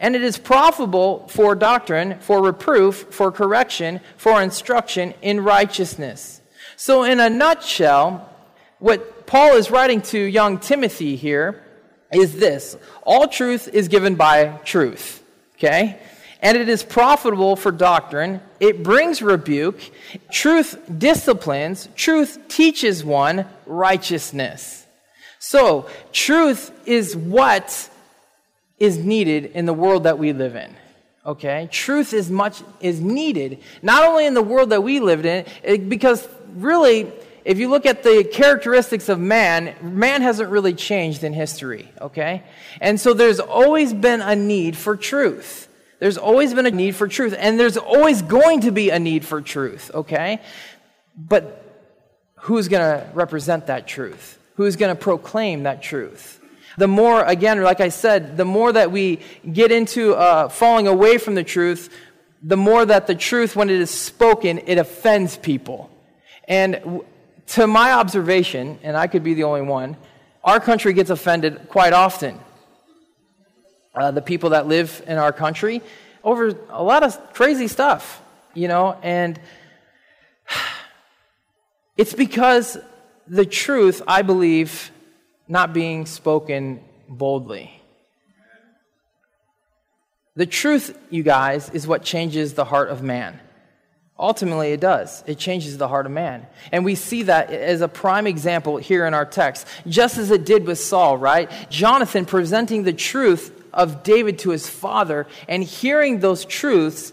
and 0.01 0.17
it 0.17 0.23
is 0.23 0.39
profitable 0.39 1.27
for 1.29 1.55
doctrine, 1.55 2.19
for 2.21 2.43
reproof, 2.43 3.07
for 3.11 3.31
correction, 3.33 4.01
for 4.17 4.43
instruction 4.43 5.15
in 5.23 5.43
righteousness. 5.43 6.41
So 6.77 7.05
in 7.05 7.21
a 7.21 7.31
nutshell, 7.31 8.29
what 8.79 9.27
Paul 9.27 9.57
is 9.57 9.71
writing 9.71 10.03
to 10.03 10.19
young 10.19 10.59
Timothy 10.59 11.17
here 11.17 11.63
is 12.13 12.37
this 12.37 12.77
all 13.03 13.29
truth 13.29 13.69
is 13.69 13.89
given 13.89 14.17
by 14.17 14.59
truth, 14.65 15.23
okay? 15.57 15.99
And 16.41 16.59
it 16.59 16.69
is 16.69 16.83
profitable 16.83 17.55
for 17.55 17.71
doctrine. 17.71 18.41
It 18.59 18.83
brings 18.83 19.23
rebuke. 19.23 19.81
Truth 20.33 20.81
disciplines. 20.99 21.89
Truth 21.95 22.49
teaches 22.49 23.05
one 23.05 23.47
righteousness. 23.65 24.85
So, 25.39 25.89
truth 26.13 26.73
is 26.85 27.17
what 27.17 27.89
is 28.83 28.99
needed 28.99 29.47
in 29.55 29.65
the 29.65 29.73
world 29.73 30.03
that 30.03 30.19
we 30.19 30.33
live 30.33 30.57
in. 30.57 30.75
Okay? 31.25 31.69
Truth 31.71 32.13
is 32.13 32.29
much 32.29 32.65
is 32.81 33.01
needed 33.01 33.61
not 33.81 34.03
only 34.03 34.27
in 34.27 34.35
the 34.35 34.43
world 34.43 34.71
that 34.71 34.83
we 34.83 34.99
live 34.99 35.25
in 35.25 35.45
because 35.89 36.29
really 36.57 37.13
if 37.45 37.61
you 37.61 37.69
look 37.69 37.87
at 37.87 38.03
the 38.03 38.25
characteristics 38.25 39.09
of 39.09 39.21
man, 39.21 39.77
man 39.83 40.21
hasn't 40.23 40.51
really 40.51 40.75
changed 40.75 41.23
in 41.23 41.33
history, 41.33 41.89
okay? 42.01 42.43
And 42.81 43.01
so 43.01 43.15
there's 43.15 43.41
always 43.41 43.93
been 43.93 44.21
a 44.21 44.37
need 44.37 44.77
for 44.77 44.97
truth. 44.97 45.69
There's 45.99 46.19
always 46.19 46.53
been 46.55 46.67
a 46.67 46.71
need 46.71 46.95
for 46.95 47.09
truth, 47.09 47.35
and 47.37 47.59
there's 47.59 47.77
always 47.77 48.23
going 48.23 48.63
to 48.63 48.71
be 48.71 48.91
a 48.91 48.99
need 48.99 49.25
for 49.25 49.41
truth, 49.41 49.91
okay? 49.93 50.41
But 51.17 51.65
who's 52.37 52.69
going 52.69 52.83
to 52.83 53.09
represent 53.13 53.67
that 53.67 53.89
truth? 53.89 54.39
Who's 54.55 54.77
going 54.77 54.95
to 54.95 55.01
proclaim 55.01 55.65
that 55.65 55.83
truth? 55.83 56.42
The 56.79 56.89
more, 56.89 57.23
again, 57.25 57.63
like 57.63 57.81
I 57.81 57.89
said, 57.89 58.37
the 58.37 58.45
more 58.45 58.73
that 58.73 58.91
we 58.91 59.21
get 59.51 59.73
into 59.73 60.15
uh, 60.15 60.49
falling 60.49 60.87
away 60.87 61.19
from 61.19 61.35
the 61.35 61.45
truth, 61.45 61.91
the 62.43 62.57
more 62.57 62.85
that 62.85 63.07
the 63.07 63.15
truth, 63.15 63.55
when 63.55 63.71
it 63.71 63.81
is 63.81 63.91
spoken, 63.91 64.61
it 64.67 64.79
offends 64.79 65.37
people. 65.37 65.91
And 66.49 67.03
to 67.49 67.67
my 67.67 67.93
observation, 67.93 68.79
and 68.83 68.97
I 68.97 69.07
could 69.07 69.23
be 69.23 69.35
the 69.35 69.45
only 69.45 69.63
one, 69.63 69.97
our 70.45 70.61
country 70.61 70.93
gets 70.93 71.11
offended 71.11 71.69
quite 71.69 71.93
often. 71.93 72.39
Uh, 73.95 74.11
the 74.11 74.23
people 74.23 74.51
that 74.51 74.67
live 74.67 75.03
in 75.07 75.19
our 75.19 75.33
country 75.33 75.83
over 76.25 76.57
a 76.71 76.83
lot 76.83 77.03
of 77.03 77.35
crazy 77.35 77.69
stuff, 77.69 78.23
you 78.55 78.69
know, 78.69 78.97
and 79.03 79.39
it's 81.97 82.15
because 82.15 82.79
the 83.27 83.45
truth, 83.45 84.03
I 84.07 84.23
believe, 84.23 84.92
not 85.53 85.75
being 85.75 86.07
spoken 86.07 86.83
boldly. 87.11 87.71
The 90.35 90.47
truth, 90.47 90.99
you 91.11 91.23
guys, 91.23 91.69
is 91.69 91.87
what 91.87 92.03
changes 92.03 92.55
the 92.55 92.65
heart 92.65 92.89
of 92.89 93.03
man. 93.03 93.39
Ultimately, 94.19 94.73
it 94.73 94.81
does. 94.81 95.23
It 95.27 95.37
changes 95.37 95.77
the 95.77 95.89
heart 95.89 96.07
of 96.07 96.13
man. 96.13 96.47
And 96.73 96.87
we 96.87 96.95
see 96.95 97.25
that 97.25 97.51
as 97.51 97.83
a 97.83 97.89
prime 97.89 98.27
example 98.27 98.79
here 98.79 99.05
in 99.05 99.13
our 99.13 99.27
text, 99.27 99.67
just 99.87 100.17
as 100.17 100.31
it 100.31 100.47
did 100.47 100.67
with 100.67 100.79
Saul, 100.79 101.19
right? 101.19 101.51
Jonathan 101.69 102.25
presenting 102.25 102.85
the 102.85 102.95
truth 102.95 103.53
of 103.75 104.03
David 104.03 104.39
to 104.39 104.51
his 104.51 104.67
father, 104.67 105.27
and 105.49 105.63
hearing 105.63 106.21
those 106.21 106.47
truths, 106.47 107.13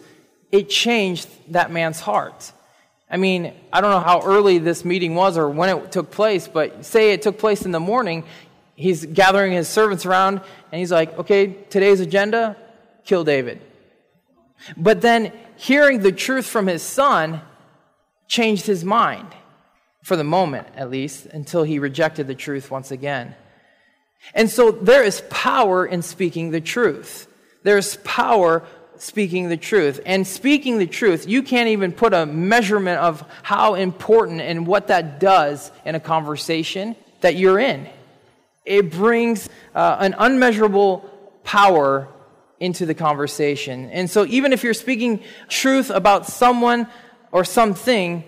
it 0.49 0.69
changed 0.69 1.27
that 1.51 1.71
man's 1.71 1.99
heart. 1.99 2.53
I 3.09 3.17
mean, 3.17 3.53
I 3.73 3.81
don't 3.81 3.91
know 3.91 3.99
how 3.99 4.21
early 4.21 4.59
this 4.59 4.85
meeting 4.85 5.15
was 5.15 5.37
or 5.37 5.49
when 5.49 5.69
it 5.69 5.91
took 5.91 6.11
place, 6.11 6.47
but 6.47 6.85
say 6.85 7.11
it 7.11 7.21
took 7.21 7.39
place 7.39 7.65
in 7.65 7.71
the 7.71 7.79
morning, 7.79 8.23
he's 8.75 9.05
gathering 9.05 9.51
his 9.51 9.67
servants 9.67 10.05
around, 10.05 10.41
and 10.71 10.79
he's 10.79 10.91
like, 10.91 11.17
okay, 11.17 11.47
today's 11.47 11.99
agenda, 11.99 12.55
kill 13.05 13.23
David. 13.23 13.61
But 14.77 15.01
then 15.01 15.31
hearing 15.55 15.99
the 15.99 16.11
truth 16.11 16.45
from 16.45 16.67
his 16.67 16.83
son 16.83 17.41
changed 18.27 18.67
his 18.67 18.85
mind, 18.85 19.27
for 20.03 20.15
the 20.15 20.23
moment 20.23 20.67
at 20.75 20.91
least, 20.91 21.25
until 21.25 21.63
he 21.63 21.79
rejected 21.79 22.27
the 22.27 22.35
truth 22.35 22.69
once 22.69 22.91
again. 22.91 23.35
And 24.35 24.49
so 24.49 24.71
there 24.71 25.03
is 25.03 25.23
power 25.29 25.85
in 25.85 26.01
speaking 26.03 26.51
the 26.51 26.61
truth. 26.61 27.27
There's 27.63 27.97
power 27.97 28.63
speaking 28.99 29.49
the 29.49 29.57
truth. 29.57 29.99
And 30.05 30.27
speaking 30.27 30.77
the 30.77 30.87
truth, 30.87 31.27
you 31.27 31.41
can't 31.41 31.69
even 31.69 31.91
put 31.91 32.13
a 32.13 32.25
measurement 32.25 32.99
of 32.99 33.23
how 33.43 33.73
important 33.75 34.41
and 34.41 34.67
what 34.67 34.87
that 34.87 35.19
does 35.19 35.71
in 35.85 35.95
a 35.95 35.99
conversation 35.99 36.95
that 37.21 37.35
you're 37.35 37.59
in. 37.59 37.89
It 38.65 38.91
brings 38.91 39.49
uh, 39.73 39.97
an 39.99 40.15
unmeasurable 40.17 41.09
power 41.43 42.07
into 42.59 42.85
the 42.85 42.93
conversation. 42.93 43.89
And 43.89 44.09
so, 44.09 44.25
even 44.25 44.53
if 44.53 44.63
you're 44.63 44.73
speaking 44.73 45.23
truth 45.47 45.89
about 45.89 46.27
someone 46.27 46.87
or 47.31 47.43
something, 47.43 48.23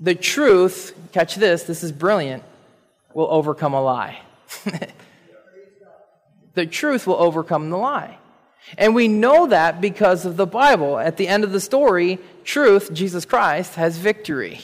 the 0.00 0.14
truth, 0.14 0.94
catch 1.12 1.36
this, 1.36 1.62
this 1.64 1.82
is 1.82 1.92
brilliant, 1.92 2.42
will 3.14 3.28
overcome 3.30 3.74
a 3.74 3.82
lie. 3.82 4.18
the 6.54 6.66
truth 6.66 7.06
will 7.06 7.16
overcome 7.16 7.70
the 7.70 7.78
lie. 7.78 8.18
And 8.78 8.94
we 8.94 9.08
know 9.08 9.46
that 9.48 9.80
because 9.80 10.24
of 10.24 10.36
the 10.36 10.46
Bible. 10.46 10.98
At 10.98 11.16
the 11.16 11.28
end 11.28 11.44
of 11.44 11.52
the 11.52 11.60
story, 11.60 12.18
truth, 12.44 12.92
Jesus 12.92 13.24
Christ, 13.24 13.74
has 13.74 13.96
victory 13.96 14.60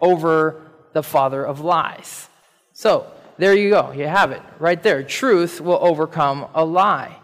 over 0.00 0.62
the 0.92 1.02
father 1.02 1.44
of 1.44 1.60
lies. 1.60 2.28
So, 2.72 3.06
there 3.38 3.54
you 3.54 3.70
go. 3.70 3.92
You 3.92 4.06
have 4.06 4.32
it 4.32 4.42
right 4.58 4.82
there. 4.82 5.02
Truth 5.02 5.62
will 5.62 5.78
overcome 5.80 6.46
a 6.54 6.64
lie. 6.64 7.16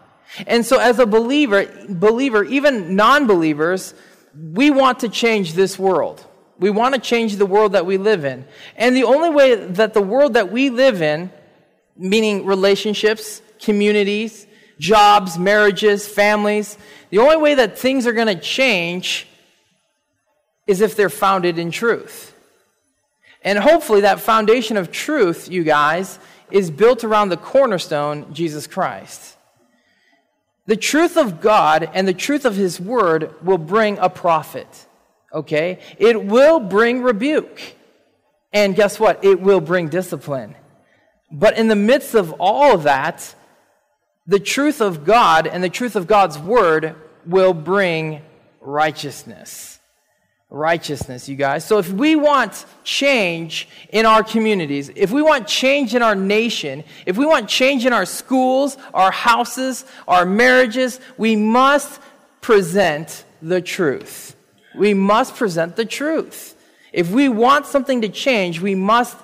And 0.47 0.65
so 0.65 0.79
as 0.79 0.97
a 0.97 1.05
believer, 1.05 1.67
believer, 1.87 2.43
even 2.43 2.95
non-believers, 2.95 3.93
we 4.35 4.71
want 4.71 5.01
to 5.01 5.09
change 5.09 5.53
this 5.53 5.77
world. 5.77 6.25
We 6.59 6.71
want 6.71 6.95
to 6.95 6.99
change 6.99 7.35
the 7.35 7.45
world 7.45 7.73
that 7.73 7.85
we 7.85 7.97
live 7.97 8.25
in. 8.25 8.45
And 8.75 8.95
the 8.95 9.03
only 9.03 9.29
way 9.29 9.55
that 9.55 9.93
the 9.93 10.01
world 10.01 10.33
that 10.33 10.51
we 10.51 10.71
live 10.71 11.03
in, 11.03 11.31
meaning 11.95 12.45
relationships, 12.45 13.41
communities, 13.59 14.46
jobs, 14.79 15.37
marriages, 15.37 16.07
families, 16.07 16.77
the 17.09 17.19
only 17.19 17.37
way 17.37 17.55
that 17.55 17.79
things 17.79 18.05
are 18.05 18.13
going 18.13 18.27
to 18.27 18.41
change 18.41 19.27
is 20.65 20.81
if 20.81 20.95
they're 20.95 21.09
founded 21.09 21.57
in 21.57 21.71
truth. 21.71 22.33
And 23.43 23.57
hopefully, 23.57 24.01
that 24.01 24.19
foundation 24.19 24.75
of 24.77 24.91
truth, 24.91 25.49
you 25.49 25.63
guys, 25.63 26.19
is 26.51 26.69
built 26.69 27.03
around 27.03 27.29
the 27.29 27.37
cornerstone, 27.37 28.33
Jesus 28.33 28.67
Christ. 28.67 29.37
The 30.65 30.75
truth 30.75 31.15
of 31.15 31.39
God 31.39 31.89
and 31.93 32.07
the 32.07 32.13
truth 32.13 32.43
of 32.43 32.55
His 32.55 32.79
Word 32.79 33.33
will 33.41 33.57
bring 33.57 33.97
a 33.99 34.09
profit. 34.09 34.67
Okay? 35.33 35.79
It 35.97 36.25
will 36.25 36.59
bring 36.59 37.03
rebuke. 37.03 37.61
And 38.51 38.75
guess 38.75 38.99
what? 38.99 39.23
It 39.23 39.39
will 39.39 39.61
bring 39.61 39.87
discipline. 39.87 40.55
But 41.31 41.57
in 41.57 41.67
the 41.67 41.75
midst 41.75 42.15
of 42.15 42.33
all 42.39 42.73
of 42.73 42.83
that, 42.83 43.33
the 44.27 44.39
truth 44.39 44.81
of 44.81 45.05
God 45.05 45.47
and 45.47 45.63
the 45.63 45.69
truth 45.69 45.95
of 45.95 46.07
God's 46.07 46.37
Word 46.37 46.95
will 47.25 47.53
bring 47.53 48.21
righteousness 48.61 49.77
righteousness, 50.49 51.27
you 51.27 51.35
guys. 51.35 51.65
So 51.65 51.77
if 51.77 51.91
we 51.91 52.15
want 52.15 52.65
change 52.83 53.67
in 53.89 54.05
our 54.05 54.23
communities, 54.23 54.89
if 54.95 55.11
we 55.11 55.21
want 55.21 55.47
change 55.47 55.93
in 55.93 56.01
our 56.01 56.15
nation, 56.15 56.83
if 57.05 57.17
we 57.17 57.25
want 57.25 57.49
change 57.49 57.85
in 57.85 57.93
our 57.93 58.05
schools, 58.05 58.77
our 58.93 59.11
houses, 59.11 59.85
our 60.07 60.25
marriages, 60.25 60.99
we 61.17 61.35
must 61.35 61.99
present 62.39 63.25
the 63.41 63.61
truth. 63.61 64.35
We 64.75 64.93
must 64.93 65.35
present 65.35 65.75
the 65.75 65.85
truth. 65.85 66.55
If 66.93 67.11
we 67.11 67.27
want 67.27 67.65
something 67.65 68.01
to 68.01 68.09
change, 68.09 68.61
we 68.61 68.75
must 68.75 69.17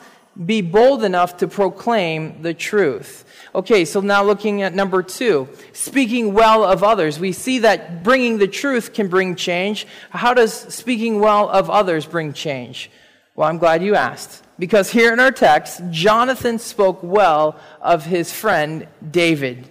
be 0.46 0.62
bold 0.62 1.04
enough 1.04 1.38
to 1.38 1.48
proclaim 1.48 2.42
the 2.42 2.54
truth. 2.54 3.24
Okay, 3.56 3.86
so 3.86 4.02
now 4.02 4.24
looking 4.24 4.64
at 4.64 4.74
number 4.74 5.04
two, 5.04 5.48
speaking 5.74 6.34
well 6.34 6.64
of 6.64 6.84
others. 6.84 7.20
We 7.20 7.34
see 7.34 7.60
that 7.60 8.04
bringing 8.04 8.40
the 8.40 8.48
truth 8.48 8.94
can 8.94 9.10
bring 9.10 9.36
change. 9.36 9.86
How 10.10 10.34
does 10.34 10.54
speaking 10.54 11.20
well 11.20 11.50
of 11.50 11.70
others 11.70 12.08
bring 12.08 12.34
change? 12.34 12.90
Well, 13.36 13.48
I'm 13.48 13.60
glad 13.60 13.84
you 13.84 13.94
asked. 13.94 14.44
Because 14.58 14.92
here 14.92 15.14
in 15.14 15.20
our 15.20 15.32
text, 15.32 15.82
Jonathan 15.92 16.58
spoke 16.58 17.00
well 17.04 17.60
of 17.82 18.06
his 18.06 18.32
friend 18.32 18.88
David. 19.12 19.70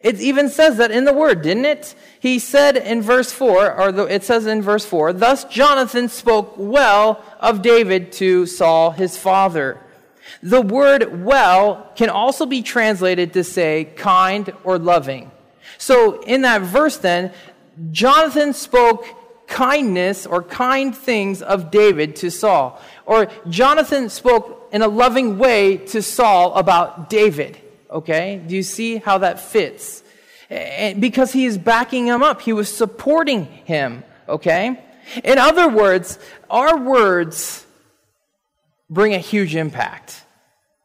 It 0.00 0.20
even 0.20 0.50
says 0.50 0.76
that 0.76 0.90
in 0.90 1.06
the 1.06 1.14
word, 1.14 1.40
didn't 1.40 1.64
it? 1.64 1.94
He 2.20 2.38
said 2.38 2.76
in 2.76 3.00
verse 3.00 3.32
4, 3.32 3.80
or 3.80 4.08
it 4.10 4.22
says 4.22 4.44
in 4.44 4.60
verse 4.60 4.84
4, 4.84 5.14
thus 5.14 5.44
Jonathan 5.44 6.10
spoke 6.10 6.54
well 6.58 7.24
of 7.40 7.62
David 7.62 8.12
to 8.12 8.44
Saul 8.44 8.90
his 8.90 9.16
father. 9.16 9.80
The 10.42 10.60
word 10.60 11.24
well 11.24 11.90
can 11.96 12.10
also 12.10 12.46
be 12.46 12.62
translated 12.62 13.32
to 13.34 13.44
say 13.44 13.84
kind 13.96 14.52
or 14.64 14.78
loving. 14.78 15.30
So 15.78 16.22
in 16.22 16.42
that 16.42 16.62
verse, 16.62 16.96
then, 16.98 17.32
Jonathan 17.90 18.52
spoke 18.52 19.06
kindness 19.46 20.26
or 20.26 20.42
kind 20.42 20.96
things 20.96 21.42
of 21.42 21.70
David 21.70 22.16
to 22.16 22.30
Saul. 22.30 22.80
Or 23.06 23.28
Jonathan 23.48 24.08
spoke 24.08 24.68
in 24.72 24.82
a 24.82 24.88
loving 24.88 25.38
way 25.38 25.76
to 25.78 26.02
Saul 26.02 26.54
about 26.54 27.10
David. 27.10 27.58
Okay? 27.90 28.42
Do 28.46 28.54
you 28.56 28.62
see 28.62 28.96
how 28.96 29.18
that 29.18 29.40
fits? 29.40 30.02
Because 30.48 31.32
he 31.32 31.46
is 31.46 31.58
backing 31.58 32.06
him 32.06 32.22
up, 32.22 32.42
he 32.42 32.52
was 32.52 32.74
supporting 32.74 33.44
him. 33.44 34.04
Okay? 34.28 34.82
In 35.22 35.38
other 35.38 35.68
words, 35.68 36.18
our 36.48 36.78
words 36.78 37.66
bring 38.88 39.14
a 39.14 39.18
huge 39.18 39.54
impact. 39.54 40.23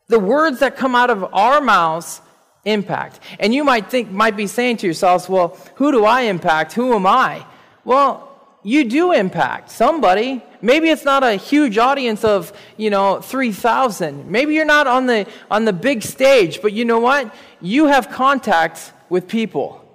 The 0.10 0.20
words 0.20 0.60
that 0.60 0.76
come 0.76 0.96
out 0.96 1.10
of 1.10 1.24
our 1.34 1.62
mouths 1.62 2.22
impact. 2.66 3.20
And 3.40 3.54
you 3.54 3.64
might 3.64 3.90
think, 3.90 4.12
might 4.12 4.36
be 4.36 4.48
saying 4.48 4.78
to 4.78 4.88
yourselves, 4.88 5.30
well, 5.30 5.58
who 5.76 5.92
do 5.92 6.06
I 6.06 6.22
impact? 6.24 6.74
Who 6.74 6.94
am 6.94 7.06
I? 7.06 7.46
Well, 7.86 8.26
you 8.64 8.84
do 8.86 9.12
impact 9.14 9.72
somebody. 9.72 10.44
Maybe 10.62 10.90
it's 10.90 11.06
not 11.06 11.24
a 11.24 11.36
huge 11.36 11.78
audience 11.78 12.26
of, 12.26 12.52
you 12.76 12.90
know, 12.90 13.22
3,000. 13.22 14.30
Maybe 14.30 14.54
you're 14.56 14.66
not 14.66 14.88
on 14.88 15.06
the, 15.06 15.26
on 15.50 15.66
the 15.66 15.74
big 15.74 16.04
stage, 16.04 16.62
but 16.62 16.74
you 16.74 16.84
know 16.84 17.00
what? 17.00 17.34
You 17.62 17.86
have 17.88 18.10
contact 18.10 18.92
with 19.08 19.28
people. 19.28 19.86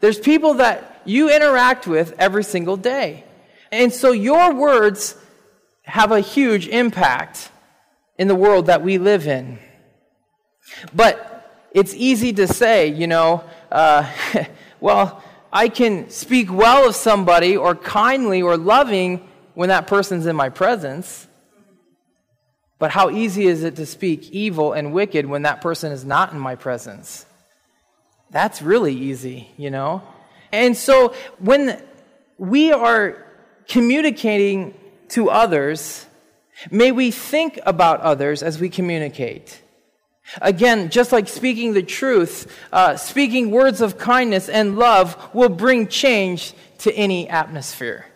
There's 0.00 0.18
people 0.18 0.54
that 0.54 1.02
you 1.04 1.30
interact 1.30 1.86
with 1.86 2.14
every 2.18 2.44
single 2.44 2.76
day. 2.76 3.24
And 3.70 3.92
so 3.92 4.12
your 4.12 4.54
words 4.54 5.14
have 5.82 6.10
a 6.10 6.20
huge 6.20 6.68
impact 6.68 7.50
in 8.18 8.28
the 8.28 8.34
world 8.34 8.66
that 8.66 8.82
we 8.82 8.98
live 8.98 9.26
in. 9.26 9.58
But 10.94 11.68
it's 11.72 11.94
easy 11.94 12.32
to 12.34 12.46
say, 12.46 12.88
you 12.88 13.06
know, 13.06 13.44
uh, 13.70 14.10
well, 14.80 15.22
I 15.52 15.68
can 15.68 16.10
speak 16.10 16.52
well 16.52 16.88
of 16.88 16.94
somebody 16.94 17.56
or 17.56 17.74
kindly 17.74 18.42
or 18.42 18.56
loving 18.56 19.26
when 19.54 19.70
that 19.70 19.86
person's 19.86 20.26
in 20.26 20.36
my 20.36 20.50
presence. 20.50 21.26
But 22.78 22.90
how 22.90 23.10
easy 23.10 23.46
is 23.46 23.64
it 23.64 23.76
to 23.76 23.86
speak 23.86 24.30
evil 24.30 24.72
and 24.72 24.92
wicked 24.92 25.26
when 25.26 25.42
that 25.42 25.60
person 25.60 25.90
is 25.90 26.04
not 26.04 26.32
in 26.32 26.38
my 26.38 26.54
presence? 26.54 27.26
That's 28.30 28.62
really 28.62 28.94
easy, 28.94 29.48
you 29.56 29.70
know? 29.70 30.02
And 30.52 30.76
so 30.76 31.14
when 31.38 31.82
we 32.36 32.72
are 32.72 33.24
communicating 33.66 34.74
to 35.08 35.30
others, 35.30 36.06
May 36.70 36.92
we 36.92 37.10
think 37.10 37.58
about 37.64 38.00
others 38.00 38.42
as 38.42 38.60
we 38.60 38.68
communicate. 38.68 39.62
Again, 40.42 40.90
just 40.90 41.10
like 41.10 41.28
speaking 41.28 41.72
the 41.72 41.82
truth, 41.82 42.54
uh, 42.72 42.96
speaking 42.96 43.50
words 43.50 43.80
of 43.80 43.96
kindness 43.96 44.48
and 44.48 44.76
love 44.76 45.16
will 45.34 45.48
bring 45.48 45.88
change 45.88 46.52
to 46.78 46.92
any 46.92 47.28
atmosphere. 47.28 48.06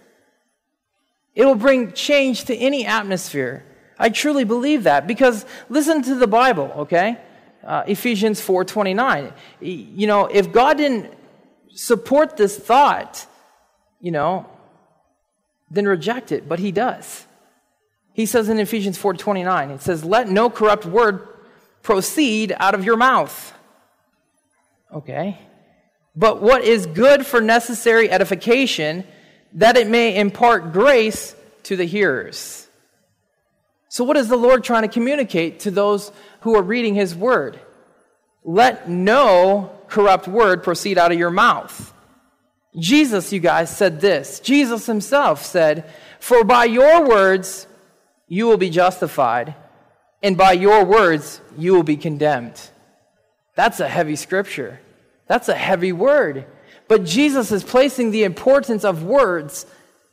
It 1.35 1.47
will 1.47 1.55
bring 1.55 1.93
change 1.93 2.45
to 2.45 2.57
any 2.57 2.85
atmosphere. 2.85 3.65
I 3.99 4.11
truly 4.11 4.45
believe 4.45 4.85
that 4.85 5.07
because 5.07 5.47
listen 5.71 6.03
to 6.03 6.15
the 6.15 6.27
Bible, 6.27 6.71
okay? 6.77 7.17
Uh, 7.65 7.85
Ephesians 7.87 8.41
4:29. 8.41 9.33
You 9.61 10.07
know, 10.07 10.27
if 10.27 10.53
God 10.53 10.77
didn't 10.77 11.15
support 11.73 12.37
this 12.37 12.59
thought, 12.59 13.27
you 14.01 14.11
know, 14.11 14.47
then 15.71 15.87
reject 15.87 16.33
it, 16.33 16.49
but 16.49 16.59
he 16.59 16.73
does. 16.73 17.25
He 18.13 18.27
says 18.27 18.49
in 18.49 18.59
Ephesians 18.59 18.99
4:29, 18.99 19.71
it 19.71 19.83
says, 19.83 20.05
"Let 20.05 20.29
no 20.29 20.51
corrupt 20.51 20.85
word 20.85 21.27
proceed 21.83 22.55
out 22.59 22.75
of 22.75 22.85
your 22.85 22.97
mouth." 22.97 23.53
Okay? 24.95 25.39
But 26.15 26.43
what 26.43 26.63
is 26.63 26.87
good 26.87 27.25
for 27.25 27.41
necessary 27.41 28.11
edification, 28.11 29.05
that 29.55 29.77
it 29.77 29.89
may 29.89 30.17
impart 30.17 30.73
grace 30.73 31.35
to 31.65 31.77
the 31.77 31.85
hearers. 31.85 32.69
So, 33.89 34.05
what 34.05 34.17
is 34.17 34.29
the 34.29 34.37
Lord 34.37 34.65
trying 34.65 34.83
to 34.83 34.89
communicate 34.89 35.61
to 35.61 35.71
those 35.71 36.13
who 36.41 36.55
are 36.57 36.63
reading 36.63 36.95
His 36.95 37.15
Word? 37.15 37.61
Let 38.45 38.89
no 38.89 39.71
corrupt 39.89 40.27
word 40.27 40.63
proceed 40.63 40.99
out 40.99 41.13
of 41.13 41.19
your 41.19 41.31
mouth. 41.31 41.93
Jesus, 42.79 43.33
you 43.33 43.41
guys, 43.41 43.75
said 43.75 44.01
this. 44.01 44.41
Jesus 44.41 44.87
Himself 44.87 45.45
said, 45.45 45.85
For 46.19 46.43
by 46.43 46.65
your 46.65 47.07
words 47.07 47.67
you 48.33 48.47
will 48.47 48.57
be 48.57 48.71
justified, 48.71 49.55
and 50.23 50.39
by 50.39 50.53
your 50.53 50.87
words, 50.87 51.43
you 51.59 51.75
will 51.75 51.83
be 51.83 51.99
condemned. 51.99 52.59
That's 53.57 53.79
a 53.79 53.87
heavy 53.87 54.17
scripture. 54.17 54.81
That's 55.27 55.51
a 55.51 55.55
heavy 55.55 55.93
word. 55.93 56.47
But 56.89 57.05
Jesus 57.05 57.53
is 57.53 57.63
placing 57.63 58.11
the 58.11 58.25
importance 58.25 58.87
of 58.87 59.03
words, 59.03 59.67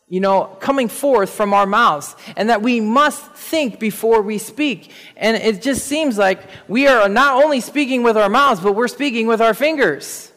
you 0.10 0.20
know, 0.20 0.58
coming 0.60 0.90
forth 0.90 1.30
from 1.30 1.54
our 1.54 1.66
mouths, 1.66 2.14
and 2.36 2.50
that 2.50 2.62
we 2.62 2.82
must 2.82 3.24
think 3.36 3.80
before 3.80 4.22
we 4.22 4.38
speak. 4.38 4.92
And 5.16 5.38
it 5.38 5.62
just 5.62 5.86
seems 5.86 6.18
like 6.18 6.42
we 6.68 6.88
are 6.88 7.08
not 7.08 7.42
only 7.42 7.62
speaking 7.62 8.04
with 8.04 8.18
our 8.18 8.28
mouths, 8.28 8.60
but 8.60 8.74
we're 8.74 8.90
speaking 8.90 9.28
with 9.28 9.40
our 9.40 9.54
fingers 9.54 10.30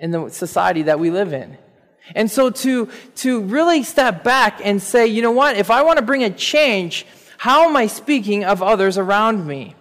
in 0.00 0.10
the 0.10 0.30
society 0.30 0.82
that 0.82 0.98
we 0.98 1.12
live 1.12 1.32
in. 1.32 1.58
And 2.14 2.30
so 2.30 2.50
to, 2.50 2.88
to 3.16 3.40
really 3.42 3.82
step 3.82 4.24
back 4.24 4.60
and 4.62 4.82
say, 4.82 5.06
you 5.06 5.22
know 5.22 5.30
what, 5.30 5.56
if 5.56 5.70
I 5.70 5.82
want 5.82 5.98
to 5.98 6.04
bring 6.04 6.24
a 6.24 6.30
change, 6.30 7.06
how 7.38 7.68
am 7.68 7.76
I 7.76 7.86
speaking 7.86 8.44
of 8.44 8.62
others 8.62 8.98
around 8.98 9.46
me? 9.46 9.74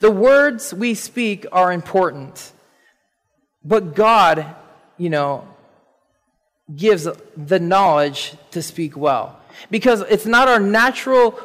The 0.00 0.10
words 0.10 0.72
we 0.72 0.94
speak 0.94 1.46
are 1.50 1.72
important. 1.72 2.52
But 3.64 3.94
God, 3.94 4.46
you 4.96 5.10
know, 5.10 5.46
gives 6.74 7.08
the 7.36 7.58
knowledge 7.58 8.34
to 8.52 8.62
speak 8.62 8.96
well. 8.96 9.40
Because 9.70 10.02
it's 10.02 10.26
not 10.26 10.48
our 10.48 10.60
natural 10.60 11.38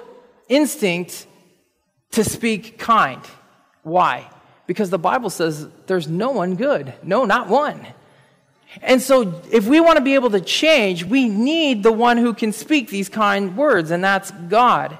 instinct 0.49 1.25
to 2.11 2.23
speak 2.23 2.77
kind. 2.77 3.21
Why? 3.81 4.29
Because 4.67 4.89
the 4.89 4.99
Bible 4.99 5.29
says 5.29 5.67
there's 5.87 6.07
no 6.07 6.31
one 6.31 6.55
good. 6.55 6.93
No, 7.01 7.25
not 7.25 7.47
one. 7.47 7.85
And 8.81 9.01
so, 9.01 9.41
if 9.51 9.67
we 9.67 9.79
want 9.79 9.97
to 9.97 10.03
be 10.03 10.15
able 10.15 10.31
to 10.31 10.41
change, 10.41 11.03
we 11.03 11.29
need 11.29 11.83
the 11.83 11.91
one 11.91 12.17
who 12.17 12.33
can 12.33 12.51
speak 12.51 12.89
these 12.89 13.09
kind 13.09 13.55
words, 13.55 13.91
and 13.91 14.03
that's 14.03 14.31
God. 14.31 14.97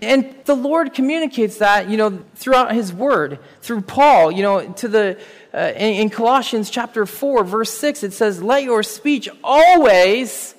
And 0.00 0.34
the 0.44 0.54
Lord 0.54 0.94
communicates 0.94 1.58
that, 1.58 1.90
you 1.90 1.96
know, 1.98 2.24
throughout 2.34 2.74
His 2.74 2.92
Word, 2.92 3.38
through 3.60 3.82
Paul, 3.82 4.32
you 4.32 4.42
know, 4.42 4.72
to 4.74 4.88
the 4.88 5.20
uh, 5.52 5.72
in, 5.76 5.94
in 5.94 6.10
Colossians 6.10 6.70
chapter 6.70 7.04
four, 7.04 7.44
verse 7.44 7.70
six, 7.70 8.02
it 8.02 8.14
says, 8.14 8.42
"Let 8.42 8.62
your 8.62 8.82
speech 8.82 9.28
always 9.44 10.54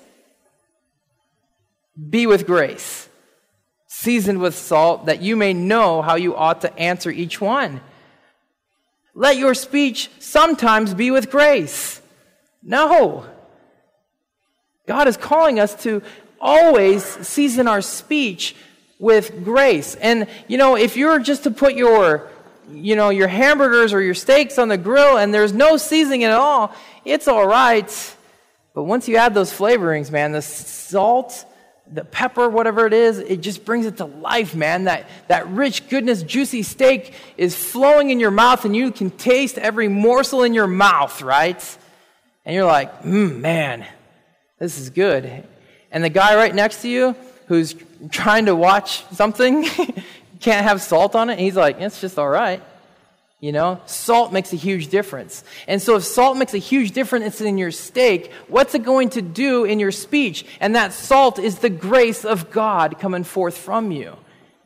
be 2.09 2.27
with 2.27 2.45
grace, 2.45 3.09
seasoned 3.87 4.39
with 4.39 4.55
salt, 4.55 5.07
that 5.07 5.21
you 5.21 5.35
may 5.35 5.53
know 5.53 6.03
how 6.03 6.15
you 6.15 6.35
ought 6.35 6.61
to 6.61 6.77
answer 6.77 7.09
each 7.09 7.41
one." 7.41 7.81
Let 9.15 9.37
your 9.37 9.53
speech 9.53 10.09
sometimes 10.19 10.93
be 10.95 11.11
with 11.11 11.29
grace. 11.29 12.01
No. 12.63 13.25
God 14.87 15.07
is 15.07 15.17
calling 15.17 15.59
us 15.59 15.75
to 15.83 16.01
always 16.39 17.03
season 17.03 17.67
our 17.67 17.81
speech 17.81 18.55
with 18.99 19.43
grace. 19.43 19.95
And, 19.95 20.27
you 20.47 20.57
know, 20.57 20.75
if 20.75 20.97
you're 20.97 21.19
just 21.19 21.43
to 21.43 21.51
put 21.51 21.75
your, 21.75 22.29
you 22.71 22.95
know, 22.95 23.09
your 23.09 23.27
hamburgers 23.27 23.93
or 23.93 24.01
your 24.01 24.13
steaks 24.13 24.57
on 24.57 24.67
the 24.67 24.77
grill 24.77 25.17
and 25.17 25.33
there's 25.33 25.53
no 25.53 25.77
seasoning 25.77 26.23
at 26.23 26.31
all, 26.31 26.73
it's 27.05 27.27
all 27.27 27.45
right. 27.45 28.15
But 28.73 28.83
once 28.83 29.07
you 29.07 29.17
add 29.17 29.33
those 29.33 29.51
flavorings, 29.51 30.11
man, 30.11 30.31
the 30.31 30.41
salt, 30.41 31.45
the 31.91 32.03
pepper, 32.03 32.49
whatever 32.49 32.87
it 32.87 32.93
is, 32.93 33.19
it 33.19 33.41
just 33.41 33.65
brings 33.65 33.85
it 33.85 33.97
to 33.97 34.05
life, 34.05 34.55
man. 34.55 34.85
That, 34.85 35.07
that 35.27 35.47
rich, 35.49 35.89
goodness, 35.89 36.23
juicy 36.23 36.63
steak 36.63 37.13
is 37.37 37.55
flowing 37.55 38.09
in 38.09 38.19
your 38.19 38.31
mouth 38.31 38.65
and 38.65 38.75
you 38.75 38.91
can 38.91 39.11
taste 39.11 39.57
every 39.57 39.87
morsel 39.87 40.43
in 40.43 40.53
your 40.53 40.67
mouth, 40.67 41.21
right? 41.21 41.77
And 42.45 42.55
you're 42.55 42.65
like, 42.65 43.03
mm, 43.03 43.39
man, 43.39 43.85
this 44.59 44.77
is 44.77 44.89
good. 44.89 45.43
And 45.91 46.03
the 46.03 46.09
guy 46.09 46.35
right 46.35 46.53
next 46.53 46.81
to 46.81 46.89
you 46.89 47.15
who's 47.47 47.75
trying 48.09 48.47
to 48.47 48.55
watch 48.55 49.05
something 49.11 49.63
can't 50.39 50.65
have 50.65 50.81
salt 50.81 51.15
on 51.15 51.29
it, 51.29 51.33
and 51.33 51.41
he's 51.41 51.55
like, 51.55 51.79
it's 51.79 52.01
just 52.01 52.17
all 52.17 52.29
right. 52.29 52.61
You 53.39 53.51
know, 53.51 53.81
salt 53.87 54.31
makes 54.31 54.53
a 54.53 54.55
huge 54.55 54.87
difference. 54.87 55.43
And 55.67 55.81
so, 55.81 55.97
if 55.97 56.05
salt 56.05 56.37
makes 56.37 56.53
a 56.53 56.59
huge 56.59 56.91
difference 56.91 57.41
in 57.41 57.57
your 57.57 57.71
steak, 57.71 58.31
what's 58.47 58.73
it 58.73 58.83
going 58.83 59.09
to 59.11 59.21
do 59.21 59.65
in 59.65 59.79
your 59.79 59.91
speech? 59.91 60.45
And 60.61 60.75
that 60.75 60.93
salt 60.93 61.39
is 61.39 61.59
the 61.59 61.69
grace 61.69 62.23
of 62.23 62.51
God 62.51 62.99
coming 62.99 63.25
forth 63.25 63.57
from 63.57 63.91
you. 63.91 64.15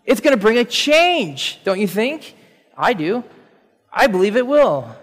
It's 0.05 0.21
going 0.21 0.35
to 0.35 0.41
bring 0.41 0.59
a 0.59 0.63
change, 0.63 1.59
don't 1.63 1.79
you 1.79 1.87
think? 1.87 2.35
I 2.77 2.93
do. 2.93 3.23
I 3.91 4.05
believe 4.05 4.35
it 4.35 4.45
will. 4.45 4.95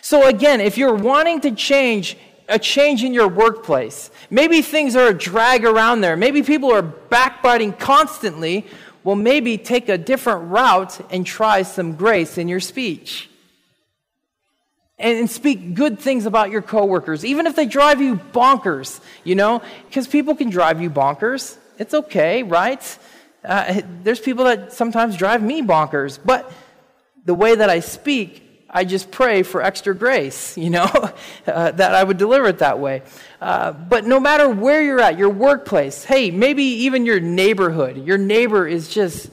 So, 0.00 0.26
again, 0.26 0.60
if 0.60 0.76
you're 0.78 0.94
wanting 0.94 1.40
to 1.42 1.50
change, 1.52 2.16
a 2.48 2.58
change 2.58 3.04
in 3.04 3.14
your 3.14 3.28
workplace, 3.28 4.10
maybe 4.30 4.62
things 4.62 4.96
are 4.96 5.08
a 5.08 5.14
drag 5.14 5.64
around 5.64 6.00
there, 6.00 6.16
maybe 6.16 6.42
people 6.42 6.72
are 6.72 6.82
backbiting 6.82 7.72
constantly, 7.72 8.66
well, 9.02 9.16
maybe 9.16 9.58
take 9.58 9.88
a 9.88 9.98
different 9.98 10.50
route 10.50 11.00
and 11.10 11.26
try 11.26 11.62
some 11.62 11.94
grace 11.94 12.38
in 12.38 12.48
your 12.48 12.60
speech. 12.60 13.30
And, 14.98 15.28
speak 15.28 15.74
good 15.74 15.98
things 15.98 16.24
about 16.24 16.50
your 16.50 16.62
coworkers, 16.62 17.24
even 17.24 17.46
if 17.46 17.56
they 17.56 17.66
drive 17.66 18.00
you 18.00 18.16
bonkers, 18.16 19.00
you 19.24 19.34
know, 19.34 19.60
because 19.88 20.06
people 20.06 20.34
can 20.34 20.50
drive 20.50 20.80
you 20.80 20.88
bonkers. 20.88 21.58
It's 21.78 21.92
okay, 21.92 22.42
right? 22.42 22.98
Uh, 23.44 23.82
there's 24.02 24.20
people 24.20 24.44
that 24.44 24.72
sometimes 24.72 25.16
drive 25.16 25.42
me 25.42 25.62
bonkers, 25.62 26.18
but 26.24 26.50
the 27.24 27.34
way 27.34 27.54
that 27.56 27.68
I 27.68 27.80
speak 27.80 28.43
I 28.76 28.84
just 28.84 29.12
pray 29.12 29.44
for 29.44 29.62
extra 29.62 29.94
grace, 29.94 30.58
you 30.58 30.68
know, 30.68 30.84
uh, 31.46 31.70
that 31.70 31.94
I 31.94 32.02
would 32.02 32.18
deliver 32.18 32.48
it 32.48 32.58
that 32.58 32.80
way. 32.80 33.02
Uh, 33.40 33.70
but 33.70 34.04
no 34.04 34.18
matter 34.18 34.48
where 34.48 34.82
you're 34.82 35.00
at, 35.00 35.16
your 35.16 35.30
workplace, 35.30 36.02
hey, 36.02 36.32
maybe 36.32 36.64
even 36.64 37.06
your 37.06 37.20
neighborhood, 37.20 38.04
your 38.04 38.18
neighbor 38.18 38.66
is 38.66 38.88
just, 38.88 39.30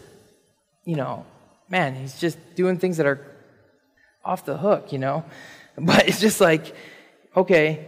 you 0.85 0.95
know, 0.95 1.25
man, 1.69 1.95
he's 1.95 2.19
just 2.19 2.37
doing 2.53 2.77
things 2.77 2.97
that 2.97 3.07
are 3.07 3.25
off 4.23 4.45
the 4.45 4.57
hook, 4.57 4.93
you 4.93 4.99
know. 4.99 5.25
But 5.77 6.09
it's 6.09 6.19
just 6.19 6.41
like, 6.41 6.75
okay, 7.35 7.87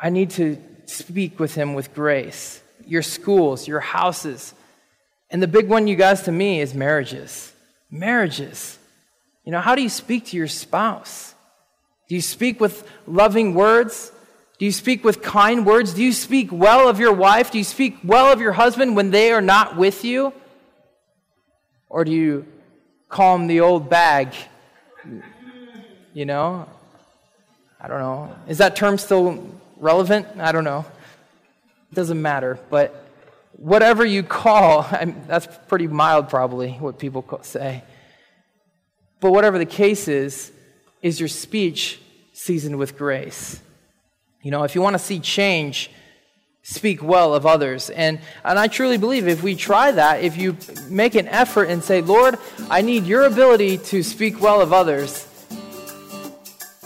I 0.00 0.10
need 0.10 0.30
to 0.30 0.56
speak 0.86 1.40
with 1.40 1.54
him 1.56 1.74
with 1.74 1.92
grace. 1.92 2.62
Your 2.86 3.02
schools, 3.02 3.66
your 3.66 3.80
houses. 3.80 4.54
And 5.28 5.42
the 5.42 5.48
big 5.48 5.68
one, 5.68 5.88
you 5.88 5.96
guys, 5.96 6.22
to 6.22 6.32
me, 6.32 6.60
is 6.60 6.72
marriages. 6.72 7.52
Marriages. 7.90 8.78
You 9.44 9.52
know, 9.52 9.60
how 9.60 9.74
do 9.74 9.82
you 9.82 9.88
speak 9.88 10.26
to 10.26 10.36
your 10.36 10.48
spouse? 10.48 11.34
Do 12.08 12.14
you 12.14 12.20
speak 12.20 12.60
with 12.60 12.86
loving 13.06 13.54
words? 13.54 14.12
Do 14.58 14.64
you 14.66 14.72
speak 14.72 15.04
with 15.04 15.22
kind 15.22 15.64
words? 15.64 15.94
Do 15.94 16.02
you 16.02 16.12
speak 16.12 16.50
well 16.52 16.88
of 16.88 17.00
your 17.00 17.12
wife? 17.12 17.50
Do 17.50 17.58
you 17.58 17.64
speak 17.64 17.98
well 18.04 18.32
of 18.32 18.40
your 18.40 18.52
husband 18.52 18.96
when 18.96 19.10
they 19.10 19.32
are 19.32 19.40
not 19.40 19.76
with 19.76 20.04
you? 20.04 20.34
Or 21.88 22.04
do 22.04 22.12
you 22.12 22.46
call 23.08 23.38
them 23.38 23.46
the 23.46 23.60
old 23.60 23.88
bag? 23.88 24.34
You 26.12 26.26
know? 26.26 26.68
I 27.80 27.88
don't 27.88 28.00
know. 28.00 28.36
Is 28.48 28.58
that 28.58 28.76
term 28.76 28.98
still 28.98 29.42
relevant? 29.78 30.26
I 30.38 30.52
don't 30.52 30.64
know. 30.64 30.84
It 31.90 31.94
doesn't 31.94 32.20
matter. 32.20 32.58
But 32.68 33.08
whatever 33.52 34.04
you 34.04 34.22
call, 34.22 34.80
I 34.90 35.14
that's 35.26 35.48
pretty 35.68 35.86
mild, 35.86 36.28
probably, 36.28 36.72
what 36.72 36.98
people 36.98 37.40
say. 37.42 37.82
But 39.20 39.32
whatever 39.32 39.58
the 39.58 39.66
case 39.66 40.08
is, 40.08 40.50
is 41.02 41.20
your 41.20 41.28
speech 41.28 42.00
seasoned 42.32 42.78
with 42.78 42.96
grace? 42.96 43.60
You 44.42 44.50
know, 44.50 44.64
if 44.64 44.74
you 44.74 44.80
want 44.80 44.94
to 44.94 44.98
see 44.98 45.20
change, 45.20 45.90
speak 46.62 47.02
well 47.02 47.34
of 47.34 47.46
others. 47.46 47.90
And, 47.90 48.20
and 48.44 48.58
I 48.58 48.68
truly 48.68 48.96
believe 48.96 49.28
if 49.28 49.42
we 49.42 49.54
try 49.54 49.92
that, 49.92 50.22
if 50.22 50.36
you 50.36 50.56
make 50.88 51.14
an 51.14 51.28
effort 51.28 51.64
and 51.64 51.82
say, 51.84 52.00
Lord, 52.00 52.38
I 52.70 52.80
need 52.80 53.04
your 53.04 53.26
ability 53.26 53.78
to 53.78 54.02
speak 54.02 54.40
well 54.40 54.60
of 54.60 54.72
others, 54.72 55.26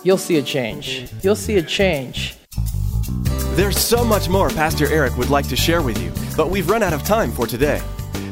you'll 0.03 0.19
see 0.19 0.37
a 0.39 0.43
change. 0.43 1.13
You'll 1.23 1.37
see 1.37 1.57
a 1.57 1.63
change. 1.63 2.37
There's 3.55 3.79
so 3.79 4.05
much 4.05 4.29
more 4.29 4.49
Pastor 4.51 4.93
Eric 4.93 5.17
would 5.17 5.31
like 5.31 5.49
to 5.49 5.57
share 5.57 5.81
with 5.81 6.03
you, 6.03 6.13
but 6.37 6.51
we've 6.51 6.69
run 6.69 6.83
out 6.83 6.93
of 6.93 7.05
time 7.05 7.31
for 7.31 7.47
today. 7.47 7.81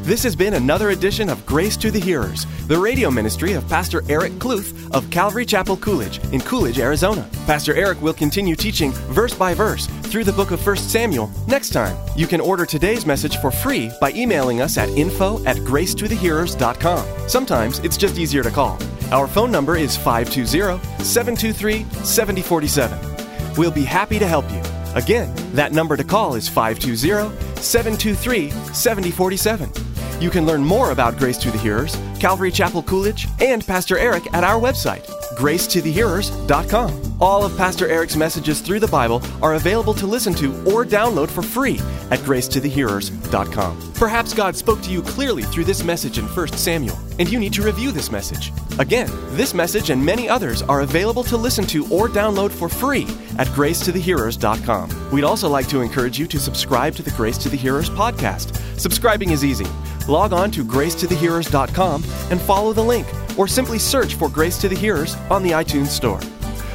This 0.02 0.24
has 0.24 0.34
been 0.34 0.54
another 0.54 0.90
edition 0.90 1.28
of 1.28 1.46
Grace 1.46 1.76
to 1.76 1.92
the 1.92 2.00
Hearers, 2.00 2.44
the 2.66 2.76
radio 2.76 3.08
ministry 3.08 3.52
of 3.52 3.68
Pastor 3.68 4.02
Eric 4.08 4.32
Kluth 4.32 4.92
of 4.92 5.08
Calvary 5.10 5.46
Chapel 5.46 5.76
Coolidge 5.76 6.18
in 6.32 6.40
Coolidge, 6.40 6.80
Arizona. 6.80 7.30
Pastor 7.46 7.72
Eric 7.74 8.02
will 8.02 8.12
continue 8.12 8.56
teaching 8.56 8.90
verse 8.90 9.32
by 9.32 9.54
verse 9.54 9.86
through 9.86 10.24
the 10.24 10.32
book 10.32 10.50
of 10.50 10.66
1 10.66 10.76
Samuel 10.76 11.30
next 11.46 11.70
time. 11.70 11.96
You 12.16 12.26
can 12.26 12.40
order 12.40 12.66
today's 12.66 13.06
message 13.06 13.36
for 13.36 13.52
free 13.52 13.92
by 14.00 14.10
emailing 14.10 14.60
us 14.60 14.76
at 14.76 14.88
info 14.88 15.42
at 15.44 15.56
gracetothehearers.com. 15.58 17.28
Sometimes 17.28 17.78
it's 17.78 17.96
just 17.96 18.18
easier 18.18 18.42
to 18.42 18.50
call. 18.50 18.78
Our 19.12 19.28
phone 19.28 19.52
number 19.52 19.76
is 19.76 19.96
520 19.96 20.82
723 21.04 21.84
7047. 22.02 23.54
We'll 23.56 23.70
be 23.70 23.84
happy 23.84 24.18
to 24.18 24.26
help 24.26 24.50
you. 24.50 24.62
Again, 24.96 25.32
that 25.52 25.70
number 25.70 25.96
to 25.96 26.02
call 26.02 26.34
is 26.34 26.48
520 26.48 27.30
723 27.62 28.50
7047. 28.50 29.91
You 30.22 30.30
can 30.30 30.46
learn 30.46 30.62
more 30.62 30.92
about 30.92 31.16
Grace 31.16 31.36
to 31.38 31.50
the 31.50 31.58
Hearers, 31.58 31.96
Calvary 32.20 32.52
Chapel 32.52 32.80
Coolidge, 32.84 33.26
and 33.40 33.66
Pastor 33.66 33.98
Eric 33.98 34.32
at 34.32 34.44
our 34.44 34.60
website, 34.60 35.04
gracetothehearers.com. 35.36 37.16
All 37.20 37.44
of 37.44 37.56
Pastor 37.56 37.88
Eric's 37.88 38.14
messages 38.14 38.60
through 38.60 38.78
the 38.78 38.86
Bible 38.86 39.20
are 39.42 39.54
available 39.54 39.94
to 39.94 40.06
listen 40.06 40.32
to 40.34 40.52
or 40.62 40.84
download 40.84 41.28
for 41.28 41.42
free 41.42 41.80
at 42.12 42.20
gracetothehearers.com. 42.20 43.94
Perhaps 43.94 44.32
God 44.32 44.54
spoke 44.54 44.80
to 44.82 44.92
you 44.92 45.02
clearly 45.02 45.42
through 45.42 45.64
this 45.64 45.82
message 45.82 46.18
in 46.18 46.26
1 46.26 46.48
Samuel, 46.52 46.96
and 47.22 47.30
you 47.30 47.38
need 47.38 47.52
to 47.52 47.62
review 47.62 47.92
this 47.92 48.10
message. 48.10 48.52
Again, 48.80 49.08
this 49.36 49.54
message 49.54 49.90
and 49.90 50.04
many 50.04 50.28
others 50.28 50.60
are 50.62 50.80
available 50.80 51.22
to 51.22 51.36
listen 51.36 51.64
to 51.66 51.86
or 51.86 52.08
download 52.08 52.50
for 52.50 52.68
free 52.68 53.04
at 53.38 53.46
gracetothehearers.com. 53.46 55.10
We'd 55.12 55.22
also 55.22 55.48
like 55.48 55.68
to 55.68 55.82
encourage 55.82 56.18
you 56.18 56.26
to 56.26 56.40
subscribe 56.40 56.96
to 56.96 57.02
the 57.04 57.12
Grace 57.12 57.38
to 57.38 57.48
the 57.48 57.56
Hearers 57.56 57.88
podcast. 57.90 58.56
Subscribing 58.76 59.30
is 59.30 59.44
easy 59.44 59.66
log 60.08 60.32
on 60.32 60.50
to 60.50 60.64
gracetothehearers.com 60.64 62.02
and 62.32 62.40
follow 62.40 62.72
the 62.72 62.82
link, 62.82 63.06
or 63.38 63.46
simply 63.46 63.78
search 63.78 64.16
for 64.16 64.28
Grace 64.28 64.58
to 64.58 64.68
the 64.68 64.74
Hearers 64.74 65.14
on 65.30 65.44
the 65.44 65.52
iTunes 65.52 65.86
Store. 65.86 66.20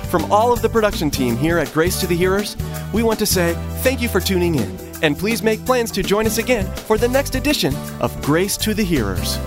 From 0.09 0.31
all 0.31 0.53
of 0.53 0.61
the 0.61 0.69
production 0.69 1.11
team 1.11 1.35
here 1.35 1.57
at 1.57 1.73
Grace 1.73 1.99
to 1.99 2.07
the 2.07 2.15
Hearers, 2.15 2.55
we 2.93 3.03
want 3.03 3.19
to 3.19 3.25
say 3.25 3.53
thank 3.83 4.01
you 4.01 4.07
for 4.07 4.21
tuning 4.21 4.55
in, 4.55 4.79
and 5.03 5.17
please 5.17 5.43
make 5.43 5.65
plans 5.65 5.91
to 5.91 6.03
join 6.03 6.25
us 6.25 6.37
again 6.37 6.73
for 6.87 6.97
the 6.97 7.09
next 7.09 7.35
edition 7.35 7.75
of 7.99 8.21
Grace 8.21 8.55
to 8.55 8.73
the 8.73 8.83
Hearers. 8.83 9.37